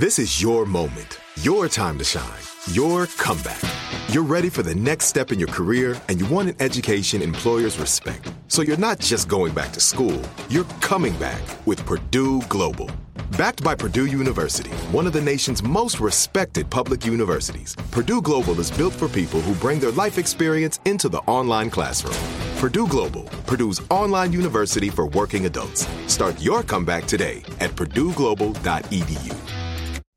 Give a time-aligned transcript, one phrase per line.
[0.00, 2.40] This is your moment, your time to shine,
[2.72, 3.60] your comeback.
[4.08, 7.78] You're ready for the next step in your career and you want an education employers
[7.78, 8.32] respect.
[8.48, 10.18] So you're not just going back to school,
[10.48, 12.90] you're coming back with Purdue Global.
[13.36, 18.70] Backed by Purdue University, one of the nation's most respected public universities, Purdue Global is
[18.70, 22.16] built for people who bring their life experience into the online classroom.
[22.56, 25.86] Purdue Global, Purdue's online university for working adults.
[26.06, 29.59] Start your comeback today at purdueglobal.edu.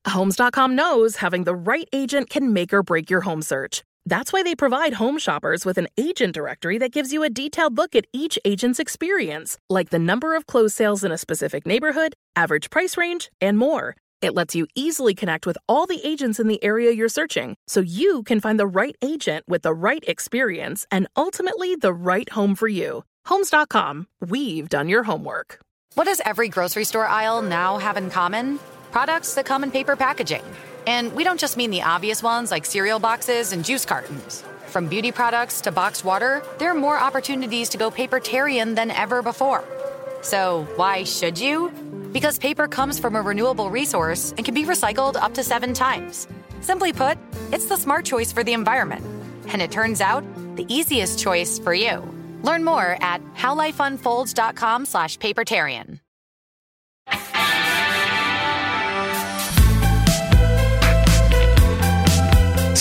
[0.08, 3.84] Homes.com knows having the right agent can make or break your home search.
[4.06, 7.78] That's why they provide home shoppers with an agent directory that gives you a detailed
[7.78, 12.14] look at each agent's experience, like the number of closed sales in a specific neighborhood,
[12.36, 13.96] average price range, and more.
[14.22, 17.82] It lets you easily connect with all the agents in the area you're searching so
[17.82, 22.56] you can find the right agent with the right experience and ultimately the right home
[22.56, 23.04] for you.
[23.26, 25.60] Homes.com, we've done your homework.
[25.96, 28.60] What does every grocery store aisle now have in common?
[28.94, 30.44] Products that come in paper packaging.
[30.86, 34.44] And we don't just mean the obvious ones like cereal boxes and juice cartons.
[34.68, 39.24] From beauty products to boxed water, there are more opportunities to go papertarian than ever
[39.24, 39.64] before.
[40.22, 41.72] So, why should you?
[42.12, 46.28] Because paper comes from a renewable resource and can be recycled up to seven times.
[46.62, 47.18] Simply put,
[47.52, 49.04] it's the smart choice for the environment.
[49.48, 50.24] And it turns out,
[50.56, 52.08] the easiest choice for you.
[52.44, 56.00] Learn more at howlifeunfolds.com slash papertarian.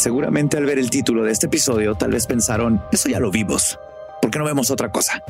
[0.00, 3.78] Seguramente al ver el título de este episodio, tal vez pensaron, eso ya lo vimos,
[4.22, 5.22] ¿por qué no vemos otra cosa?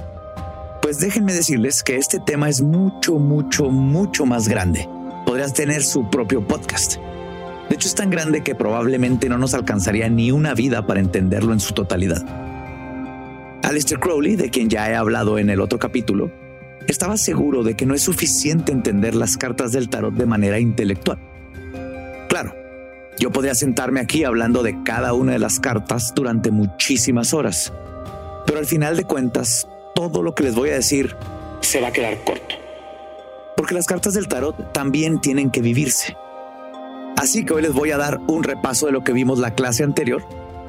[0.81, 4.89] Pues déjenme decirles que este tema es mucho, mucho, mucho más grande.
[5.27, 6.99] Podrías tener su propio podcast.
[7.69, 11.53] De hecho, es tan grande que probablemente no nos alcanzaría ni una vida para entenderlo
[11.53, 12.25] en su totalidad.
[13.65, 16.31] Alistair Crowley, de quien ya he hablado en el otro capítulo,
[16.87, 21.19] estaba seguro de que no es suficiente entender las cartas del tarot de manera intelectual.
[22.29, 22.55] Claro,
[23.21, 27.71] yo podría sentarme aquí hablando de cada una de las cartas durante muchísimas horas,
[28.47, 31.15] pero al final de cuentas, todo lo que les voy a decir
[31.61, 32.55] se va a quedar corto.
[33.59, 36.17] Porque las cartas del tarot también tienen que vivirse.
[37.19, 39.85] Así que hoy les voy a dar un repaso de lo que vimos la clase
[39.85, 40.25] anterior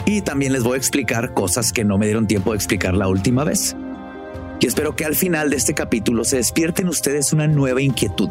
[0.06, 3.07] y también les voy a explicar cosas que no me dieron tiempo de explicar la
[3.07, 3.78] última vez.
[4.59, 8.29] Y espero que al final de este capítulo se despierten ustedes una nueva inquietud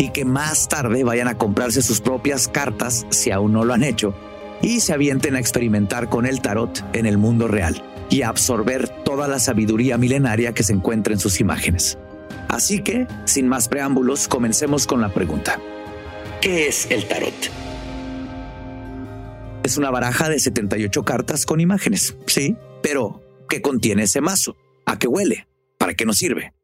[0.00, 3.84] y que más tarde vayan a comprarse sus propias cartas si aún no lo han
[3.84, 4.14] hecho
[4.62, 8.88] y se avienten a experimentar con el tarot en el mundo real y a absorber
[8.88, 11.98] toda la sabiduría milenaria que se encuentra en sus imágenes.
[12.48, 15.60] Así que, sin más preámbulos, comencemos con la pregunta.
[16.40, 17.34] ¿Qué es el tarot?
[19.62, 24.56] Es una baraja de 78 cartas con imágenes, sí, pero ¿qué contiene ese mazo?
[24.86, 25.46] ¿A qué huele?
[25.76, 26.54] ¿Para qué nos sirve?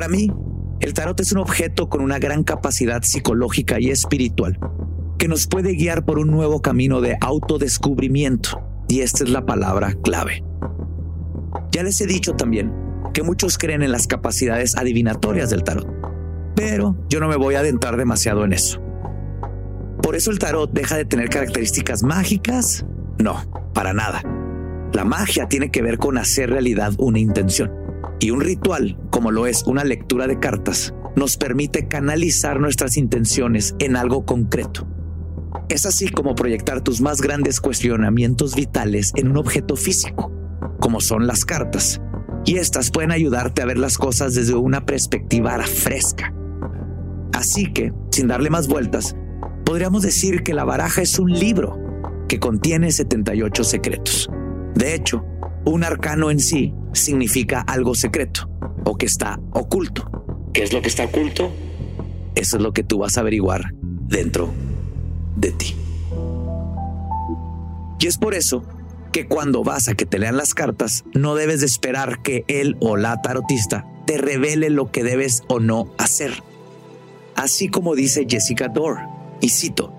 [0.00, 0.32] Para mí,
[0.80, 4.58] el tarot es un objeto con una gran capacidad psicológica y espiritual
[5.18, 8.62] que nos puede guiar por un nuevo camino de autodescubrimiento.
[8.88, 10.42] Y esta es la palabra clave.
[11.70, 12.72] Ya les he dicho también
[13.12, 15.86] que muchos creen en las capacidades adivinatorias del tarot,
[16.56, 18.80] pero yo no me voy a adentrar demasiado en eso.
[20.02, 22.86] ¿Por eso el tarot deja de tener características mágicas?
[23.18, 23.44] No,
[23.74, 24.22] para nada.
[24.94, 27.79] La magia tiene que ver con hacer realidad una intención.
[28.20, 33.74] Y un ritual, como lo es una lectura de cartas, nos permite canalizar nuestras intenciones
[33.78, 34.86] en algo concreto.
[35.70, 40.30] Es así como proyectar tus más grandes cuestionamientos vitales en un objeto físico,
[40.80, 42.00] como son las cartas,
[42.44, 46.34] y estas pueden ayudarte a ver las cosas desde una perspectiva fresca.
[47.32, 49.16] Así que, sin darle más vueltas,
[49.64, 51.78] podríamos decir que la baraja es un libro
[52.28, 54.28] que contiene 78 secretos.
[54.74, 55.24] De hecho,
[55.64, 58.48] un arcano en sí significa algo secreto
[58.84, 60.10] o que está oculto.
[60.52, 61.52] ¿Qué es lo que está oculto?
[62.34, 64.52] Eso es lo que tú vas a averiguar dentro
[65.36, 65.76] de ti.
[67.98, 68.64] Y es por eso
[69.12, 72.76] que cuando vas a que te lean las cartas, no debes de esperar que él
[72.80, 76.42] o la tarotista te revele lo que debes o no hacer.
[77.36, 79.02] Así como dice Jessica Dore,
[79.40, 79.92] y cito,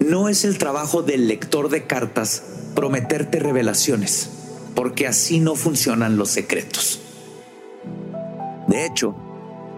[0.00, 2.42] no es el trabajo del lector de cartas
[2.74, 4.30] prometerte revelaciones,
[4.76, 7.00] porque así no funcionan los secretos.
[8.68, 9.16] De hecho,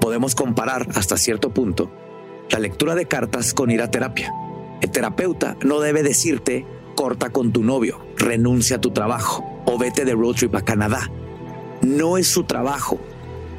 [0.01, 1.91] podemos comparar hasta cierto punto
[2.51, 4.35] la lectura de cartas con ir a terapia.
[4.81, 6.67] El terapeuta no debe decirte
[6.97, 11.11] corta con tu novio, renuncia a tu trabajo o vete de road trip a Canadá.
[11.81, 12.99] No es su trabajo.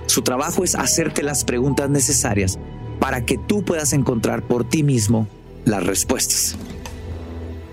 [0.08, 2.60] Su trabajo es hacerte las preguntas necesarias
[3.00, 5.28] para que tú puedas encontrar por ti mismo
[5.64, 6.58] las respuestas.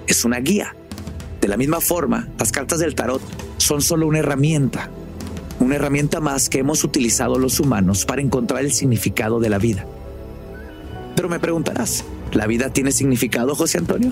[0.07, 0.77] Es una guía.
[1.41, 3.23] De la misma forma, las cartas del tarot
[3.59, 4.91] son solo una herramienta,
[5.61, 9.87] una herramienta más que hemos utilizado los humanos para encontrar el significado de la vida.
[11.15, 14.11] Pero me preguntarás, ¿la vida tiene significado, José Antonio?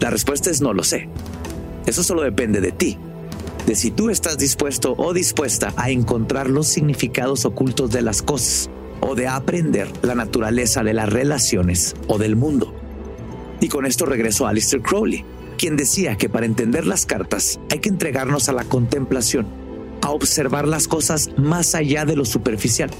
[0.00, 1.08] La respuesta es no lo sé.
[1.86, 2.98] Eso solo depende de ti,
[3.66, 8.70] de si tú estás dispuesto o dispuesta a encontrar los significados ocultos de las cosas
[9.00, 12.74] o de aprender la naturaleza de las relaciones o del mundo.
[13.60, 15.24] Y con esto regreso a Alistair Crowley,
[15.56, 19.46] quien decía que para entender las cartas hay que entregarnos a la contemplación,
[20.02, 22.90] a observar las cosas más allá de lo superficial.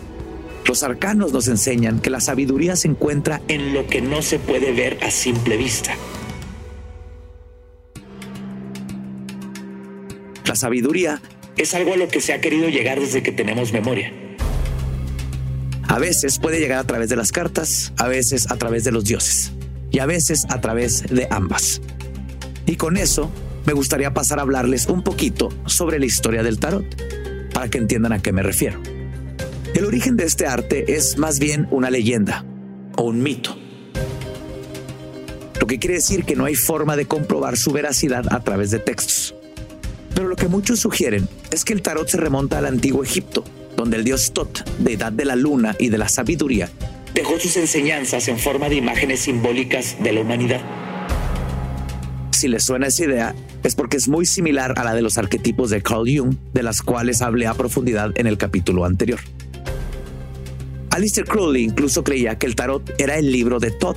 [0.66, 4.72] Los arcanos nos enseñan que la sabiduría se encuentra en lo que no se puede
[4.72, 5.94] ver a simple vista.
[10.44, 11.20] La sabiduría
[11.56, 14.12] es algo a lo que se ha querido llegar desde que tenemos memoria.
[15.88, 19.04] A veces puede llegar a través de las cartas, a veces a través de los
[19.04, 19.52] dioses
[19.90, 21.80] y a veces a través de ambas.
[22.66, 23.30] Y con eso
[23.64, 26.84] me gustaría pasar a hablarles un poquito sobre la historia del tarot,
[27.52, 28.80] para que entiendan a qué me refiero.
[29.74, 32.44] El origen de este arte es más bien una leyenda
[32.96, 33.56] o un mito.
[35.60, 38.78] Lo que quiere decir que no hay forma de comprobar su veracidad a través de
[38.78, 39.34] textos.
[40.14, 43.44] Pero lo que muchos sugieren es que el tarot se remonta al antiguo Egipto,
[43.76, 46.70] donde el dios Tot, deidad de la luna y de la sabiduría,
[47.14, 50.85] dejó sus enseñanzas en forma de imágenes simbólicas de la humanidad.
[52.36, 55.70] Si les suena esa idea, es porque es muy similar a la de los arquetipos
[55.70, 59.20] de Carl Jung, de las cuales hablé a profundidad en el capítulo anterior.
[60.90, 63.96] Alistair Crowley incluso creía que el tarot era el libro de Tot,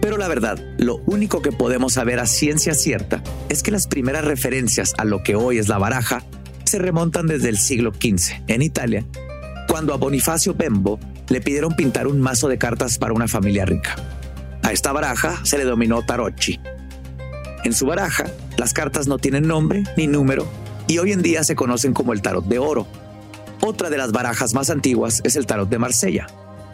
[0.00, 4.24] pero la verdad, lo único que podemos saber a ciencia cierta es que las primeras
[4.24, 6.24] referencias a lo que hoy es la baraja
[6.64, 9.04] se remontan desde el siglo XV, en Italia,
[9.68, 10.98] cuando a Bonifacio Bembo
[11.28, 13.94] le pidieron pintar un mazo de cartas para una familia rica.
[14.64, 16.58] A esta baraja se le dominó tarocchi.
[17.68, 18.24] En su baraja,
[18.56, 20.48] las cartas no tienen nombre ni número
[20.86, 22.86] y hoy en día se conocen como el tarot de oro.
[23.60, 26.28] Otra de las barajas más antiguas es el tarot de Marsella,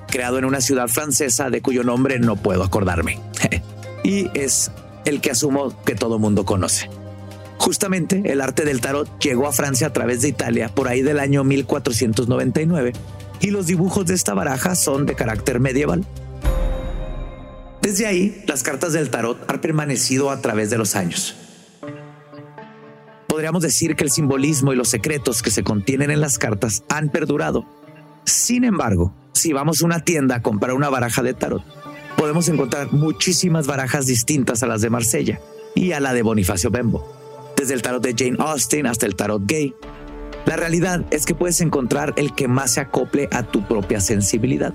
[0.06, 3.19] creado en una ciudad francesa de cuyo nombre no puedo acordarme.
[4.05, 4.70] y es
[5.05, 6.88] el que asumo que todo mundo conoce.
[7.58, 11.19] Justamente el arte del tarot llegó a Francia a través de Italia por ahí del
[11.19, 12.93] año 1499
[13.41, 16.06] y los dibujos de esta baraja son de carácter medieval.
[17.84, 21.36] Desde ahí, las cartas del tarot han permanecido a través de los años.
[23.28, 27.10] Podríamos decir que el simbolismo y los secretos que se contienen en las cartas han
[27.10, 27.66] perdurado.
[28.25, 31.62] Sin embargo, si vamos a una tienda a comprar una baraja de tarot,
[32.16, 35.40] podemos encontrar muchísimas barajas distintas a las de Marsella
[35.75, 37.06] y a la de Bonifacio Bembo,
[37.54, 39.75] desde el tarot de Jane Austen hasta el tarot gay.
[40.46, 44.72] La realidad es que puedes encontrar el que más se acople a tu propia sensibilidad.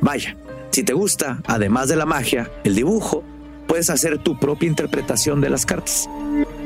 [0.00, 0.36] Vaya,
[0.76, 3.24] si te gusta, además de la magia, el dibujo,
[3.66, 6.06] puedes hacer tu propia interpretación de las cartas.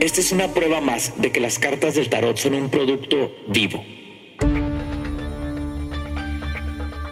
[0.01, 3.85] Esta es una prueba más de que las cartas del tarot son un producto vivo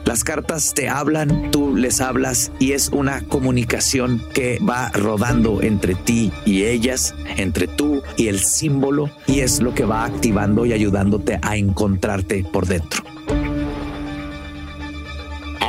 [0.04, 5.94] Las cartas te hablan, tú les hablas y es una comunicación que va rodando entre
[5.94, 10.72] ti y ellas, entre tú y el símbolo y es lo que va activando y
[10.72, 13.04] ayudándote a encontrarte por dentro.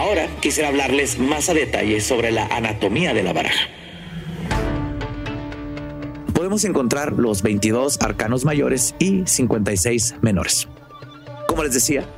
[0.09, 3.67] Ahora quisiera hablarles más a detalle sobre la anatomía de la baraja.
[6.33, 10.67] Podemos encontrar los 22 arcanos mayores y 56 menores.
[11.47, 12.09] Como les decía,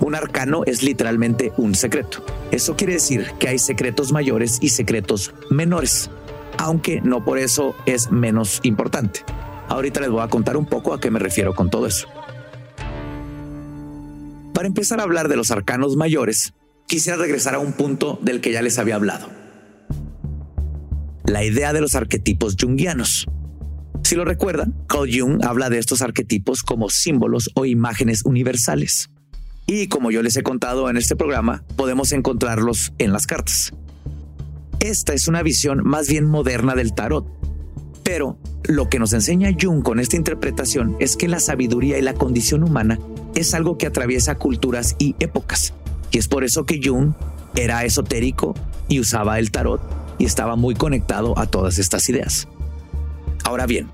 [0.00, 2.24] un arcano es literalmente un secreto.
[2.52, 6.10] Eso quiere decir que hay secretos mayores y secretos menores,
[6.56, 9.20] aunque no por eso es menos importante.
[9.68, 12.08] Ahorita les voy a contar un poco a qué me refiero con todo eso.
[14.54, 16.54] Para empezar a hablar de los arcanos mayores,
[16.86, 19.28] quisiera regresar a un punto del que ya les había hablado.
[21.24, 23.26] La idea de los arquetipos jungianos.
[24.04, 29.10] Si lo recuerdan, Carl Jung habla de estos arquetipos como símbolos o imágenes universales
[29.66, 33.72] y como yo les he contado en este programa, podemos encontrarlos en las cartas.
[34.78, 37.26] Esta es una visión más bien moderna del tarot,
[38.04, 42.14] pero lo que nos enseña Jung con esta interpretación es que la sabiduría y la
[42.14, 43.00] condición humana
[43.34, 45.74] es algo que atraviesa culturas y épocas.
[46.10, 47.12] Y es por eso que Jung
[47.54, 48.54] era esotérico
[48.88, 49.80] y usaba el tarot
[50.18, 52.48] y estaba muy conectado a todas estas ideas.
[53.44, 53.88] Ahora bien,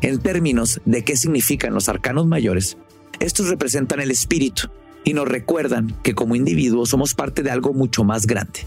[0.00, 2.76] en términos de qué significan los arcanos mayores,
[3.20, 4.68] estos representan el espíritu,
[5.04, 8.60] y nos recuerdan que como individuos somos parte de algo mucho más grande.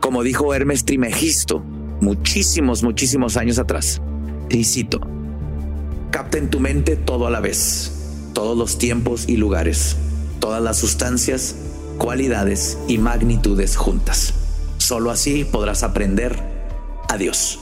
[0.00, 1.60] Como dijo Hermes Trimegisto
[2.00, 4.00] muchísimos, muchísimos años atrás,
[4.50, 5.00] y cito,
[6.10, 7.92] capta en tu mente todo a la vez,
[8.32, 9.96] todos los tiempos y lugares,
[10.40, 11.54] todas las sustancias,
[11.98, 14.34] cualidades y magnitudes juntas.
[14.78, 16.38] Solo así podrás aprender
[17.08, 17.58] a Dios.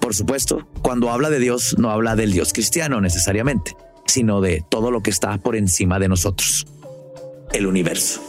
[0.00, 4.90] Por supuesto, cuando habla de Dios no habla del Dios cristiano necesariamente, sino de todo
[4.90, 6.66] lo que está por encima de nosotros,
[7.52, 8.20] el universo.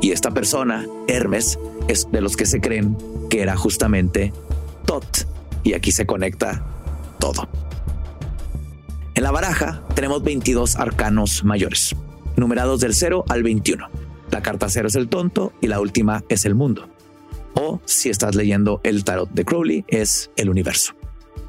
[0.00, 2.96] Y esta persona, Hermes, es de los que se creen
[3.30, 4.32] que era justamente
[4.86, 5.26] Tot.
[5.64, 6.64] Y aquí se conecta
[7.18, 7.48] todo.
[9.14, 11.94] En la baraja tenemos 22 arcanos mayores,
[12.38, 13.88] numerados del 0 al 21.
[14.30, 16.88] La carta 0 es el tonto y la última es el mundo.
[17.54, 20.94] O si estás leyendo el tarot de Crowley, es el universo.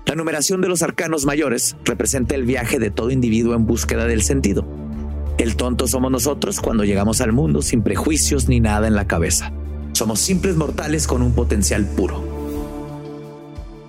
[0.05, 4.23] La numeración de los arcanos mayores representa el viaje de todo individuo en búsqueda del
[4.23, 4.65] sentido.
[5.37, 9.51] El tonto somos nosotros cuando llegamos al mundo sin prejuicios ni nada en la cabeza.
[9.93, 12.23] Somos simples mortales con un potencial puro.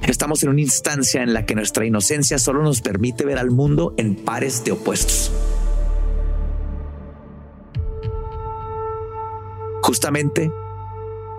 [0.03, 3.95] Estamos en una instancia en la que nuestra inocencia solo nos permite ver al mundo
[3.97, 5.33] en pares de opuestos.
[9.91, 10.53] Justamente,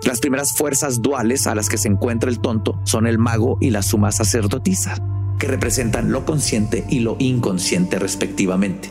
[0.03, 3.69] las primeras fuerzas duales a las que se encuentra el tonto son el mago y
[3.69, 4.97] la suma sacerdotisa,
[5.39, 8.89] que representan lo consciente y lo inconsciente respectivamente.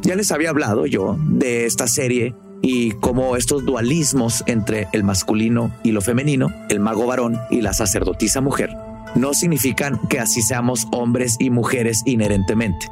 [0.00, 5.70] Ya les había hablado yo de esta serie y cómo estos dualismos entre el masculino
[5.82, 8.74] y lo femenino, el mago varón y la sacerdotisa mujer,
[9.14, 12.86] no significan que así seamos hombres y mujeres inherentemente.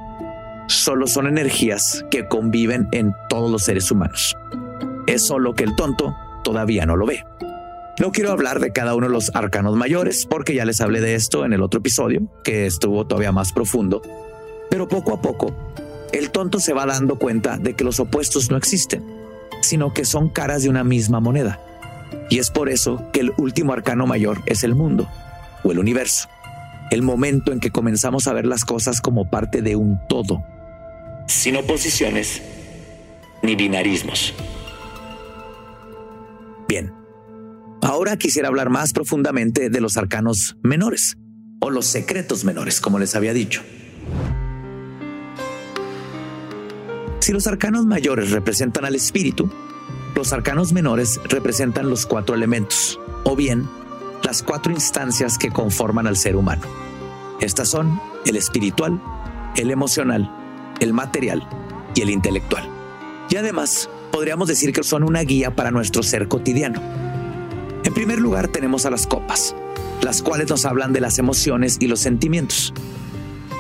[0.67, 4.37] Solo son energías que conviven en todos los seres humanos.
[5.07, 7.25] Es solo que el tonto todavía no lo ve.
[7.99, 11.15] No quiero hablar de cada uno de los arcanos mayores porque ya les hablé de
[11.15, 14.03] esto en el otro episodio, que estuvo todavía más profundo,
[14.71, 15.55] pero poco a poco
[16.13, 19.03] el tonto se va dando cuenta de que los opuestos no existen,
[19.61, 21.61] sino que son caras de una misma moneda.
[22.29, 25.09] Y es por eso que el último arcano mayor es el mundo
[25.65, 26.29] o el universo,
[26.91, 30.43] el momento en que comenzamos a ver las cosas como parte de un todo,
[31.27, 32.43] sin oposiciones
[33.43, 34.35] ni binarismos.
[36.73, 36.91] Bien,
[37.83, 41.19] ahora quisiera hablar más profundamente de los arcanos menores,
[41.61, 43.61] o los secretos menores, como les había dicho.
[47.21, 49.53] Si los arcanos mayores representan al espíritu,
[50.17, 53.69] los arcanos menores representan los cuatro elementos, o bien
[54.23, 56.63] las cuatro instancias que conforman al ser humano.
[57.43, 58.99] Estas son el espiritual,
[59.57, 60.35] el emocional,
[60.81, 61.47] el material
[61.95, 62.67] y el intelectual.
[63.29, 66.81] Y además, podríamos decir que son una guía para nuestro ser cotidiano.
[67.83, 69.57] En primer lugar tenemos a las copas,
[70.03, 72.73] las cuales nos hablan de las emociones y los sentimientos.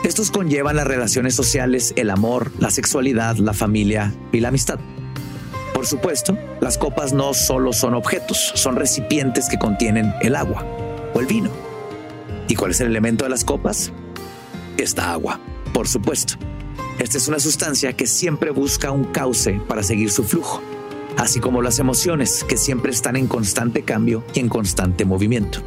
[0.05, 4.79] Estos conllevan las relaciones sociales, el amor, la sexualidad, la familia y la amistad.
[5.75, 10.65] Por supuesto, las copas no solo son objetos, son recipientes que contienen el agua
[11.15, 11.51] o el vino.
[12.49, 13.93] ¿Y cuál es el elemento de las copas?
[14.77, 15.41] Esta agua,
[15.73, 16.35] por supuesto.
[16.99, 20.63] Esta es una sustancia que siempre busca un cauce para seguir su flujo,
[21.17, 25.61] así como las emociones que siempre están en constante cambio y en constante movimiento.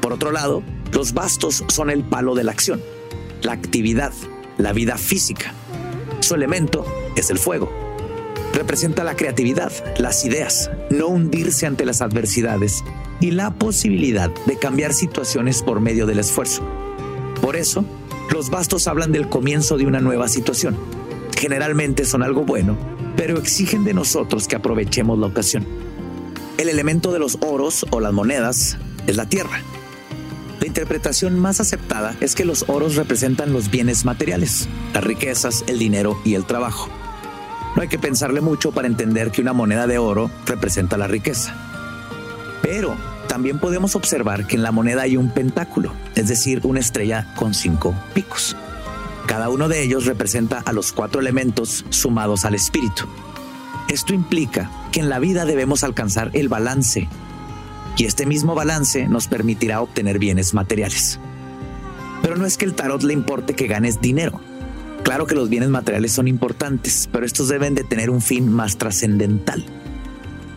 [0.00, 2.80] Por otro lado, los bastos son el palo de la acción,
[3.42, 4.12] la actividad,
[4.58, 5.54] la vida física.
[6.20, 6.84] Su elemento
[7.16, 7.72] es el fuego.
[8.52, 12.84] Representa la creatividad, las ideas, no hundirse ante las adversidades
[13.20, 16.62] y la posibilidad de cambiar situaciones por medio del esfuerzo.
[17.40, 17.84] Por eso,
[18.32, 20.76] los bastos hablan del comienzo de una nueva situación.
[21.38, 22.78] Generalmente son algo bueno,
[23.14, 25.66] pero exigen de nosotros que aprovechemos la ocasión.
[26.56, 29.60] El elemento de los oros o las monedas es la tierra.
[30.60, 35.78] La interpretación más aceptada es que los oros representan los bienes materiales, las riquezas, el
[35.78, 36.88] dinero y el trabajo.
[37.76, 41.54] No hay que pensarle mucho para entender que una moneda de oro representa la riqueza.
[42.62, 42.96] Pero
[43.28, 45.92] también podemos observar que en la moneda hay un pentáculo,
[46.22, 48.56] es decir, una estrella con cinco picos.
[49.26, 53.04] Cada uno de ellos representa a los cuatro elementos sumados al espíritu.
[53.88, 57.08] Esto implica que en la vida debemos alcanzar el balance
[57.96, 61.18] y este mismo balance nos permitirá obtener bienes materiales.
[62.22, 64.40] Pero no es que el tarot le importe que ganes dinero.
[65.02, 68.78] Claro que los bienes materiales son importantes, pero estos deben de tener un fin más
[68.78, 69.64] trascendental.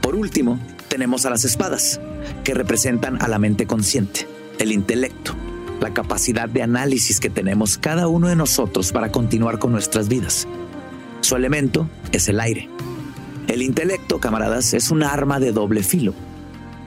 [0.01, 1.99] Por último, tenemos a las espadas,
[2.43, 4.27] que representan a la mente consciente,
[4.59, 5.35] el intelecto,
[5.79, 10.47] la capacidad de análisis que tenemos cada uno de nosotros para continuar con nuestras vidas.
[11.21, 12.69] Su elemento es el aire.
[13.47, 16.13] El intelecto, camaradas, es un arma de doble filo.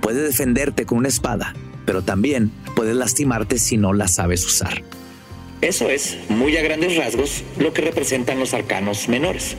[0.00, 1.54] Puede defenderte con una espada,
[1.84, 4.82] pero también puede lastimarte si no la sabes usar.
[5.60, 9.56] Eso es, muy a grandes rasgos, lo que representan los arcanos menores.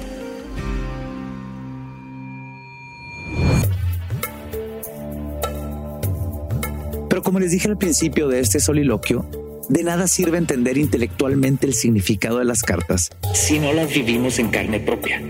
[7.19, 9.29] Pero como les dije al principio de este soliloquio,
[9.67, 14.47] de nada sirve entender intelectualmente el significado de las cartas si no las vivimos en
[14.47, 15.21] carne propia.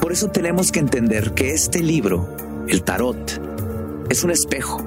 [0.00, 2.36] Por eso tenemos que entender que este libro,
[2.66, 3.40] el tarot,
[4.10, 4.84] es un espejo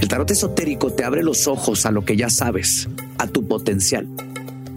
[0.00, 2.88] el tarot esotérico te abre los ojos a lo que ya sabes,
[3.18, 4.08] a tu potencial,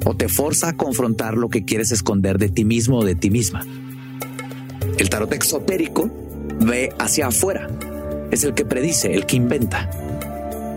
[0.06, 3.32] o te forza a confrontar lo que quieres esconder de ti mismo o de ti
[3.32, 3.66] misma.
[5.00, 6.12] El tarot exotérico
[6.60, 7.68] ve hacia afuera,
[8.31, 9.89] es el que predice, el que inventa,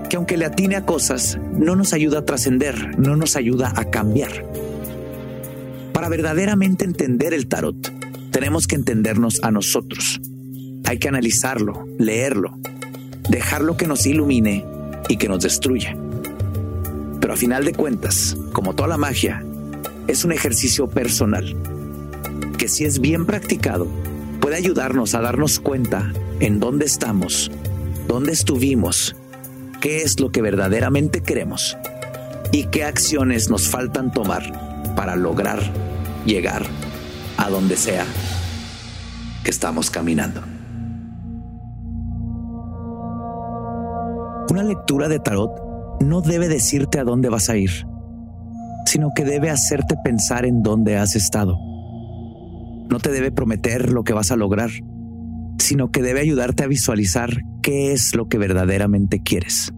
[0.09, 3.87] que aunque le atine a cosas, no nos ayuda a trascender, no nos ayuda a
[3.87, 4.45] cambiar.
[5.93, 7.93] Para verdaderamente entender el tarot,
[8.31, 10.21] tenemos que entendernos a nosotros.
[10.85, 12.59] Hay que analizarlo, leerlo,
[13.29, 14.65] dejarlo que nos ilumine
[15.09, 15.97] y que nos destruya.
[17.21, 19.45] Pero a final de cuentas, como toda la magia,
[20.07, 21.55] es un ejercicio personal
[22.59, 23.87] que si es bien practicado,
[24.41, 27.51] puede ayudarnos a darnos cuenta en dónde estamos,
[28.09, 29.15] dónde estuvimos,
[29.81, 31.77] qué es lo que verdaderamente queremos
[32.51, 35.61] y qué acciones nos faltan tomar para lograr
[36.25, 36.67] llegar
[37.37, 38.05] a donde sea
[39.45, 40.43] que estamos caminando.
[44.51, 45.53] Una lectura de tarot
[46.01, 47.71] no debe decirte a dónde vas a ir,
[48.87, 51.70] sino que debe hacerte pensar en dónde has estado.
[52.91, 54.71] No te debe prometer lo que vas a lograr,
[55.59, 59.73] sino que debe ayudarte a visualizar qué es lo que verdaderamente quieres.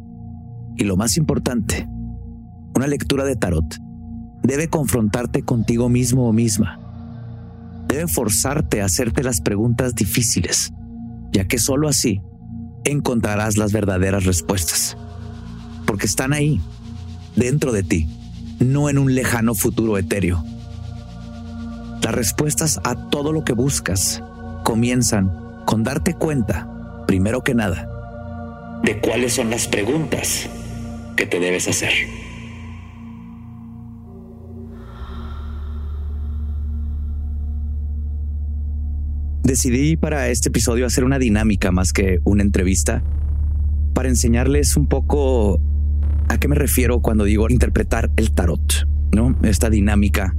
[0.77, 1.87] Y lo más importante,
[2.75, 3.77] una lectura de tarot
[4.43, 6.81] debe confrontarte contigo mismo o misma.
[7.87, 10.73] Debe forzarte a hacerte las preguntas difíciles,
[11.33, 12.23] ya que sólo así
[12.85, 14.97] encontrarás las verdaderas respuestas.
[15.87, 16.61] Porque están ahí,
[17.37, 18.09] dentro de ti,
[18.59, 20.43] no en un lejano futuro etéreo.
[22.03, 24.23] Las respuestas a todo lo que buscas
[24.65, 25.31] comienzan
[25.65, 27.89] con darte cuenta, primero que nada,
[28.83, 30.49] de cuáles son las preguntas
[31.17, 31.93] que te debes hacer.
[39.45, 43.05] Decidí para este episodio hacer una dinámica más que una entrevista
[43.95, 45.61] para enseñarles un poco
[46.29, 49.37] a qué me refiero cuando digo interpretar el tarot, ¿no?
[49.43, 50.35] Esta dinámica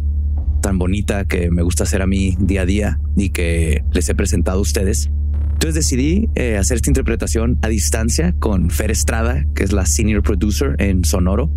[0.64, 4.16] tan bonita que me gusta hacer a mí día a día y que les he
[4.16, 5.12] presentado a ustedes.
[5.52, 10.24] Entonces decidí eh, hacer esta interpretación a distancia con Fer Estrada, que es la senior
[10.24, 11.52] producer en Sonoro,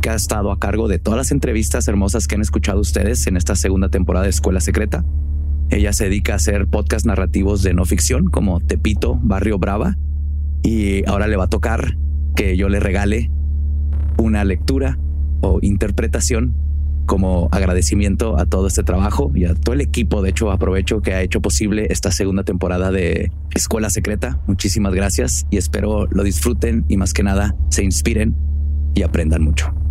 [0.00, 3.36] que ha estado a cargo de todas las entrevistas hermosas que han escuchado ustedes en
[3.36, 5.04] esta segunda temporada de Escuela Secreta.
[5.68, 9.98] Ella se dedica a hacer podcast narrativos de no ficción como Tepito, Barrio Brava.
[10.62, 11.98] Y ahora le va a tocar
[12.34, 13.30] que yo le regale
[14.16, 14.98] una lectura
[15.42, 16.65] o interpretación
[17.06, 20.22] como agradecimiento a todo este trabajo y a todo el equipo.
[20.22, 24.38] De hecho, aprovecho que ha hecho posible esta segunda temporada de Escuela Secreta.
[24.46, 28.34] Muchísimas gracias y espero lo disfruten y más que nada se inspiren
[28.94, 29.85] y aprendan mucho.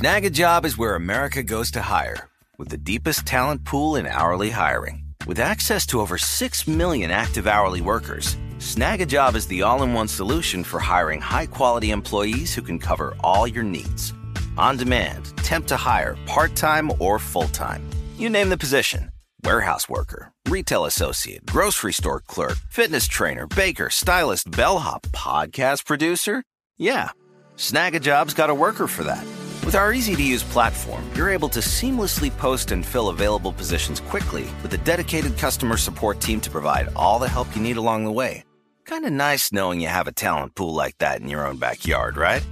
[0.00, 5.04] Snagajob is where America goes to hire, with the deepest talent pool in hourly hiring.
[5.26, 10.08] With access to over 6 million active hourly workers, Snagajob is the all in one
[10.08, 14.14] solution for hiring high quality employees who can cover all your needs.
[14.56, 17.84] On demand, temp to hire, part time or full time.
[18.16, 19.12] You name the position
[19.44, 26.42] warehouse worker, retail associate, grocery store clerk, fitness trainer, baker, stylist, bellhop, podcast producer.
[26.78, 27.10] Yeah,
[27.58, 29.26] Snagajob's got a worker for that.
[29.70, 34.00] With our easy to use platform, you're able to seamlessly post and fill available positions
[34.00, 38.04] quickly with a dedicated customer support team to provide all the help you need along
[38.04, 38.42] the way.
[38.84, 42.44] Kinda nice knowing you have a talent pool like that in your own backyard, right?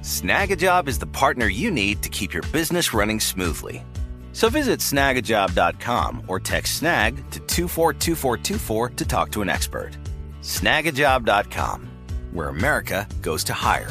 [0.00, 3.84] Snagajob is the partner you need to keep your business running smoothly.
[4.32, 9.90] So visit snagajob.com or text snag to 242424 to talk to an expert.
[10.40, 11.86] Snagajob.com,
[12.32, 13.90] where America goes to hire.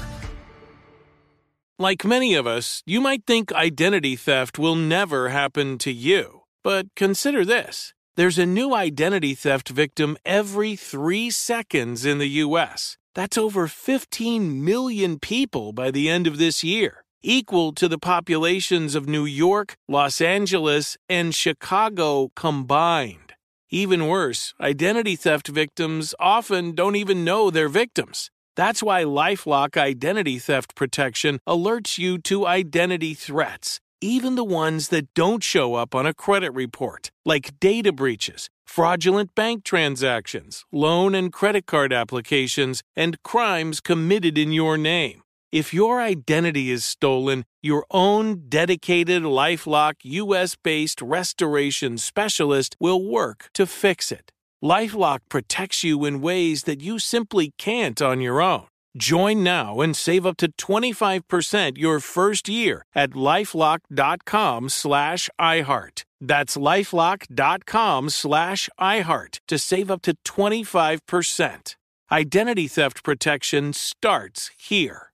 [1.82, 6.42] Like many of us, you might think identity theft will never happen to you.
[6.64, 12.98] But consider this there's a new identity theft victim every three seconds in the U.S.
[13.16, 18.94] That's over 15 million people by the end of this year, equal to the populations
[18.94, 23.34] of New York, Los Angeles, and Chicago combined.
[23.72, 28.30] Even worse, identity theft victims often don't even know they're victims.
[28.56, 35.14] That's why Lifelock Identity Theft Protection alerts you to identity threats, even the ones that
[35.14, 41.32] don't show up on a credit report, like data breaches, fraudulent bank transactions, loan and
[41.32, 45.22] credit card applications, and crimes committed in your name.
[45.54, 53.50] If your identity is stolen, your own dedicated Lifelock US based restoration specialist will work
[53.54, 54.32] to fix it.
[54.64, 58.68] Lifelock protects you in ways that you simply can't on your own.
[58.98, 66.04] Join now and save up to 25% your first year at lifelock.com slash iHeart.
[66.20, 71.76] That's lifelock.com slash iHeart to save up to 25%.
[72.12, 75.11] Identity theft protection starts here.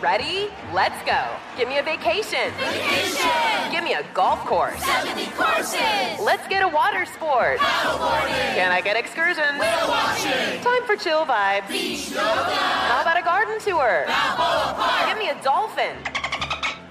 [0.00, 0.48] Ready?
[0.72, 1.22] Let's go.
[1.58, 2.50] Give me a vacation.
[2.56, 3.70] Vacation!
[3.70, 4.82] Give me a golf course.
[4.82, 6.18] 70 courses!
[6.18, 7.58] Let's get a water sport.
[7.58, 8.54] Paddleboarding!
[8.56, 9.60] Can I get excursions?
[9.60, 10.62] Whale watching!
[10.62, 11.68] Time for chill vibes.
[11.68, 12.22] Beach yoga!
[12.22, 14.04] How about a garden tour?
[14.06, 15.08] Balboa Park!
[15.08, 15.94] Give me a dolphin.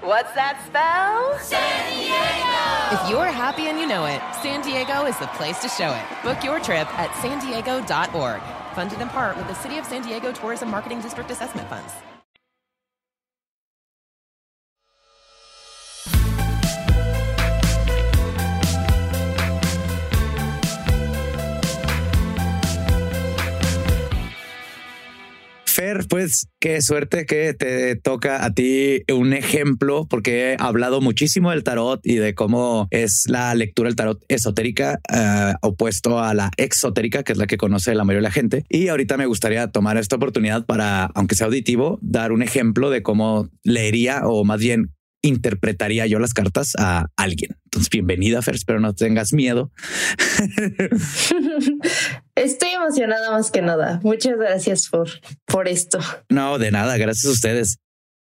[0.02, 1.36] What's that spell?
[1.40, 2.94] San Diego!
[2.94, 6.22] If you're happy and you know it, San Diego is the place to show it.
[6.22, 8.40] Book your trip at san diego.org.
[8.76, 11.92] Funded in part with the City of San Diego Tourism Marketing District Assessment Funds.
[25.70, 31.50] Fer, pues qué suerte que te toca a ti un ejemplo, porque he hablado muchísimo
[31.50, 36.50] del tarot y de cómo es la lectura del tarot esotérica uh, opuesto a la
[36.56, 38.64] exotérica, que es la que conoce la mayoría de la gente.
[38.68, 43.02] Y ahorita me gustaría tomar esta oportunidad para, aunque sea auditivo, dar un ejemplo de
[43.02, 47.56] cómo leería o más bien interpretaría yo las cartas a alguien.
[47.64, 48.56] Entonces, bienvenida, Fer.
[48.56, 49.70] Espero no tengas miedo.
[52.40, 54.00] Estoy emocionada más que nada.
[54.02, 55.10] Muchas gracias por,
[55.44, 55.98] por esto.
[56.30, 56.96] No, de nada.
[56.96, 57.76] Gracias a ustedes.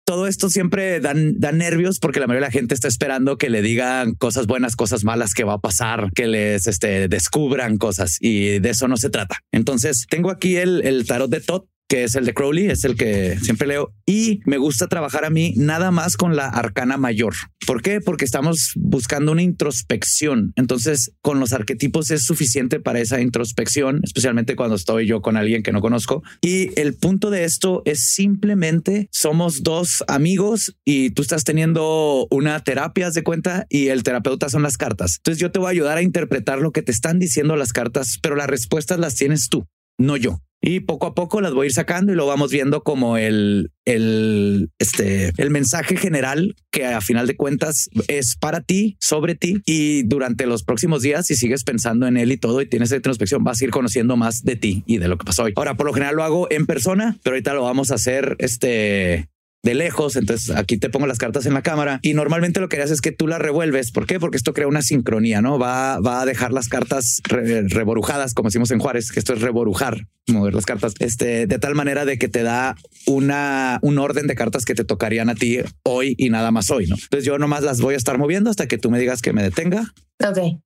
[0.07, 3.49] Todo esto siempre dan, dan nervios porque la mayoría de la gente está esperando que
[3.49, 8.19] le digan cosas buenas, cosas malas que va a pasar, que les este, descubran cosas
[8.21, 9.41] y de eso no se trata.
[9.51, 12.97] Entonces, tengo aquí el, el tarot de Tot que es el de Crowley, es el
[12.97, 17.35] que siempre leo y me gusta trabajar a mí nada más con la arcana mayor.
[17.67, 18.01] ¿Por qué?
[18.01, 20.53] Porque estamos buscando una introspección.
[20.57, 25.63] Entonces, con los arquetipos es suficiente para esa introspección, especialmente cuando estoy yo con alguien
[25.63, 26.23] que no conozco.
[26.43, 32.63] Y el punto de esto es simplemente somos dos amigos y tú estás teniendo una
[32.63, 35.17] terapia de cuenta y el terapeuta son las cartas.
[35.19, 38.19] Entonces, yo te voy a ayudar a interpretar lo que te están diciendo las cartas,
[38.23, 39.67] pero las respuestas las tienes tú,
[39.99, 42.83] no yo y poco a poco las voy a ir sacando y lo vamos viendo
[42.83, 48.97] como el, el, este, el mensaje general que a final de cuentas es para ti,
[48.99, 52.67] sobre ti y durante los próximos días, si sigues pensando en él y todo y
[52.67, 55.45] tienes esa introspección, vas a ir conociendo más de ti y de lo que pasó
[55.45, 55.53] hoy.
[55.57, 59.29] Ahora, por lo general lo hago en persona, pero ahorita lo vamos a hacer este
[59.65, 60.15] de lejos.
[60.15, 63.01] Entonces aquí te pongo las cartas en la cámara y normalmente lo que haces es
[63.01, 63.91] que tú las revuelves.
[63.91, 64.21] ¿Por qué?
[64.21, 68.49] Porque esto crea una sincronía, no va, va a dejar las cartas re, reborujadas, como
[68.49, 72.19] decimos en Juárez, que esto es reborujar, mover las cartas, este de tal manera de
[72.19, 76.31] que te da una un orden de cartas que te tocarían a ti hoy y
[76.31, 76.87] nada más hoy.
[76.87, 79.33] No, entonces yo nomás las voy a estar moviendo hasta que tú me digas que
[79.33, 79.93] me detenga.
[80.23, 80.61] Ok,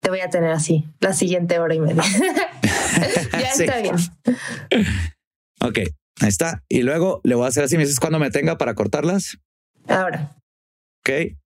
[0.00, 2.02] te voy a tener así la siguiente hora y media.
[3.32, 3.62] ya sí.
[3.62, 3.94] está bien.
[5.60, 5.78] Ok,
[6.20, 6.64] Ahí está.
[6.68, 7.76] Y luego le voy a hacer así.
[7.76, 9.38] Me dices cuando me tenga para cortarlas.
[9.86, 10.36] Ahora.
[11.00, 11.36] Ok.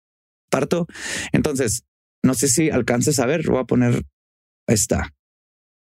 [0.50, 0.86] Parto.
[1.32, 1.84] Entonces,
[2.22, 3.42] no sé si alcances a ver.
[3.46, 4.02] Voy a poner.
[4.66, 5.12] Está.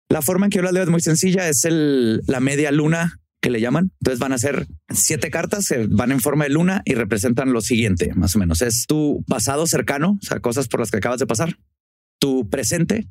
[0.08, 1.48] La forma en que yo las leo es muy sencilla.
[1.48, 3.90] Es el, la media luna que le llaman.
[4.00, 7.60] Entonces van a ser siete cartas, se van en forma de luna y representan lo
[7.60, 8.62] siguiente, más o menos.
[8.62, 11.58] Es tu pasado cercano, o sea, cosas por las que acabas de pasar,
[12.20, 13.08] tu presente,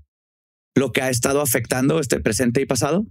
[0.74, 3.06] lo que ha estado afectando este presente y pasado.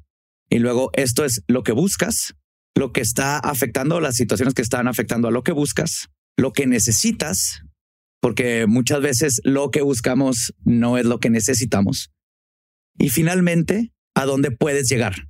[0.48, 2.34] Y luego esto es lo que buscas,
[2.76, 6.66] lo que está afectando, las situaciones que están afectando a lo que buscas, lo que
[6.66, 7.62] necesitas,
[8.20, 12.10] porque muchas veces lo que buscamos no es lo que necesitamos.
[12.98, 15.28] Y finalmente, a dónde puedes llegar.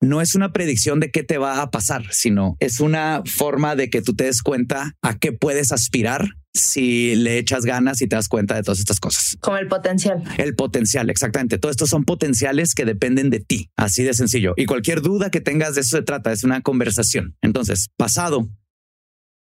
[0.00, 3.88] No es una predicción de qué te va a pasar, sino es una forma de
[3.88, 8.14] que tú te des cuenta a qué puedes aspirar si le echas ganas y te
[8.14, 9.36] das cuenta de todas estas cosas.
[9.40, 10.22] Como el potencial.
[10.38, 11.58] El potencial, exactamente.
[11.58, 14.54] Todo esto son potenciales que dependen de ti, así de sencillo.
[14.56, 17.36] Y cualquier duda que tengas de eso se trata, es una conversación.
[17.42, 18.48] Entonces, pasado,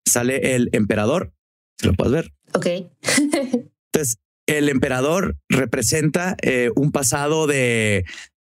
[0.07, 1.33] sale el emperador,
[1.77, 2.33] si lo puedes ver.
[2.53, 2.67] Ok.
[3.93, 8.05] Entonces, el emperador representa eh, un pasado de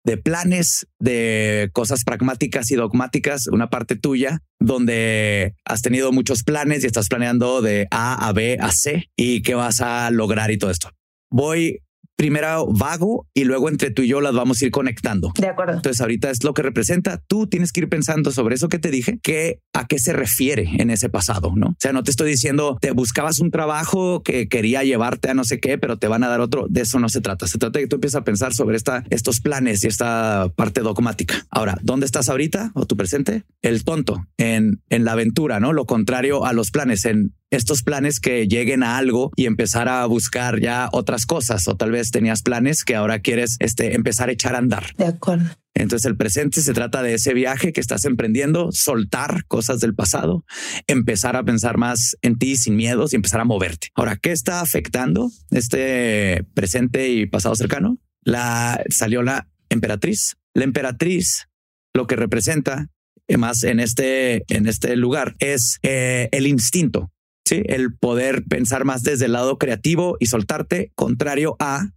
[0.09, 6.83] de planes, de cosas pragmáticas y dogmáticas, una parte tuya, donde has tenido muchos planes
[6.83, 10.57] y estás planeando de A a B a C y qué vas a lograr y
[10.57, 10.93] todo esto.
[11.31, 11.83] Voy
[12.19, 15.33] primero vago y luego entre tú y yo las vamos a ir conectando.
[15.39, 15.75] De acuerdo.
[15.75, 17.23] Entonces ahorita es lo que representa.
[17.29, 20.69] Tú tienes que ir pensando sobre eso que te dije, que a qué se refiere
[20.79, 21.69] en ese pasado, ¿no?
[21.69, 25.45] O sea, no te estoy diciendo, te buscabas un trabajo que quería llevarte a no
[25.45, 26.67] sé qué, pero te van a dar otro.
[26.69, 27.47] De eso no se trata.
[27.47, 30.81] Se trata de que tú empieces a pensar sobre esta, estos planes y esta parte
[30.81, 31.47] dogmática.
[31.51, 33.45] Ahora, ¿dónde estás ahorita o tu presente?
[33.63, 35.73] El tonto en, en la aventura, ¿no?
[35.73, 40.05] Lo contrario a los planes, en estos planes que lleguen a algo y empezar a
[40.07, 44.33] buscar ya otras cosas o tal vez tenías planes que ahora quieres este, empezar a
[44.33, 44.95] echar a andar.
[44.97, 45.51] De acuerdo.
[45.75, 50.45] Entonces el presente se trata de ese viaje que estás emprendiendo, soltar cosas del pasado,
[50.87, 53.89] empezar a pensar más en ti sin miedos y empezar a moverte.
[53.95, 57.99] Ahora, ¿qué está afectando este presente y pasado cercano?
[58.23, 60.37] La salió la emperatriz.
[60.53, 61.49] La emperatriz
[61.95, 62.89] lo que representa
[63.37, 67.13] más en este, en este lugar es eh, el instinto.
[67.53, 71.91] El poder pensar más desde el lado creativo y soltarte, contrario a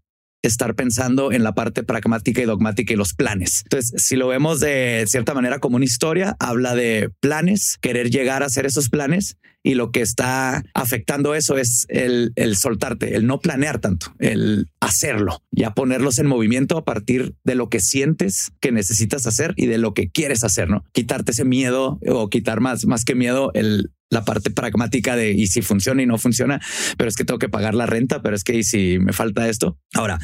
[0.44, 3.62] estar pensando en la parte pragmática y dogmática y los planes.
[3.66, 8.42] Entonces, si lo vemos de cierta manera como una historia, habla de planes, querer llegar
[8.42, 13.28] a hacer esos planes y lo que está afectando eso es el, el soltarte, el
[13.28, 18.52] no planear tanto, el hacerlo, ya ponerlos en movimiento a partir de lo que sientes
[18.60, 20.84] que necesitas hacer y de lo que quieres hacer, ¿no?
[20.94, 25.48] Quitarte ese miedo o quitar más, más que miedo, el la parte pragmática de y
[25.48, 26.60] si funciona y no funciona,
[26.98, 29.48] pero es que tengo que pagar la renta, pero es que y si me falta
[29.48, 29.80] esto.
[29.94, 30.20] Ahora,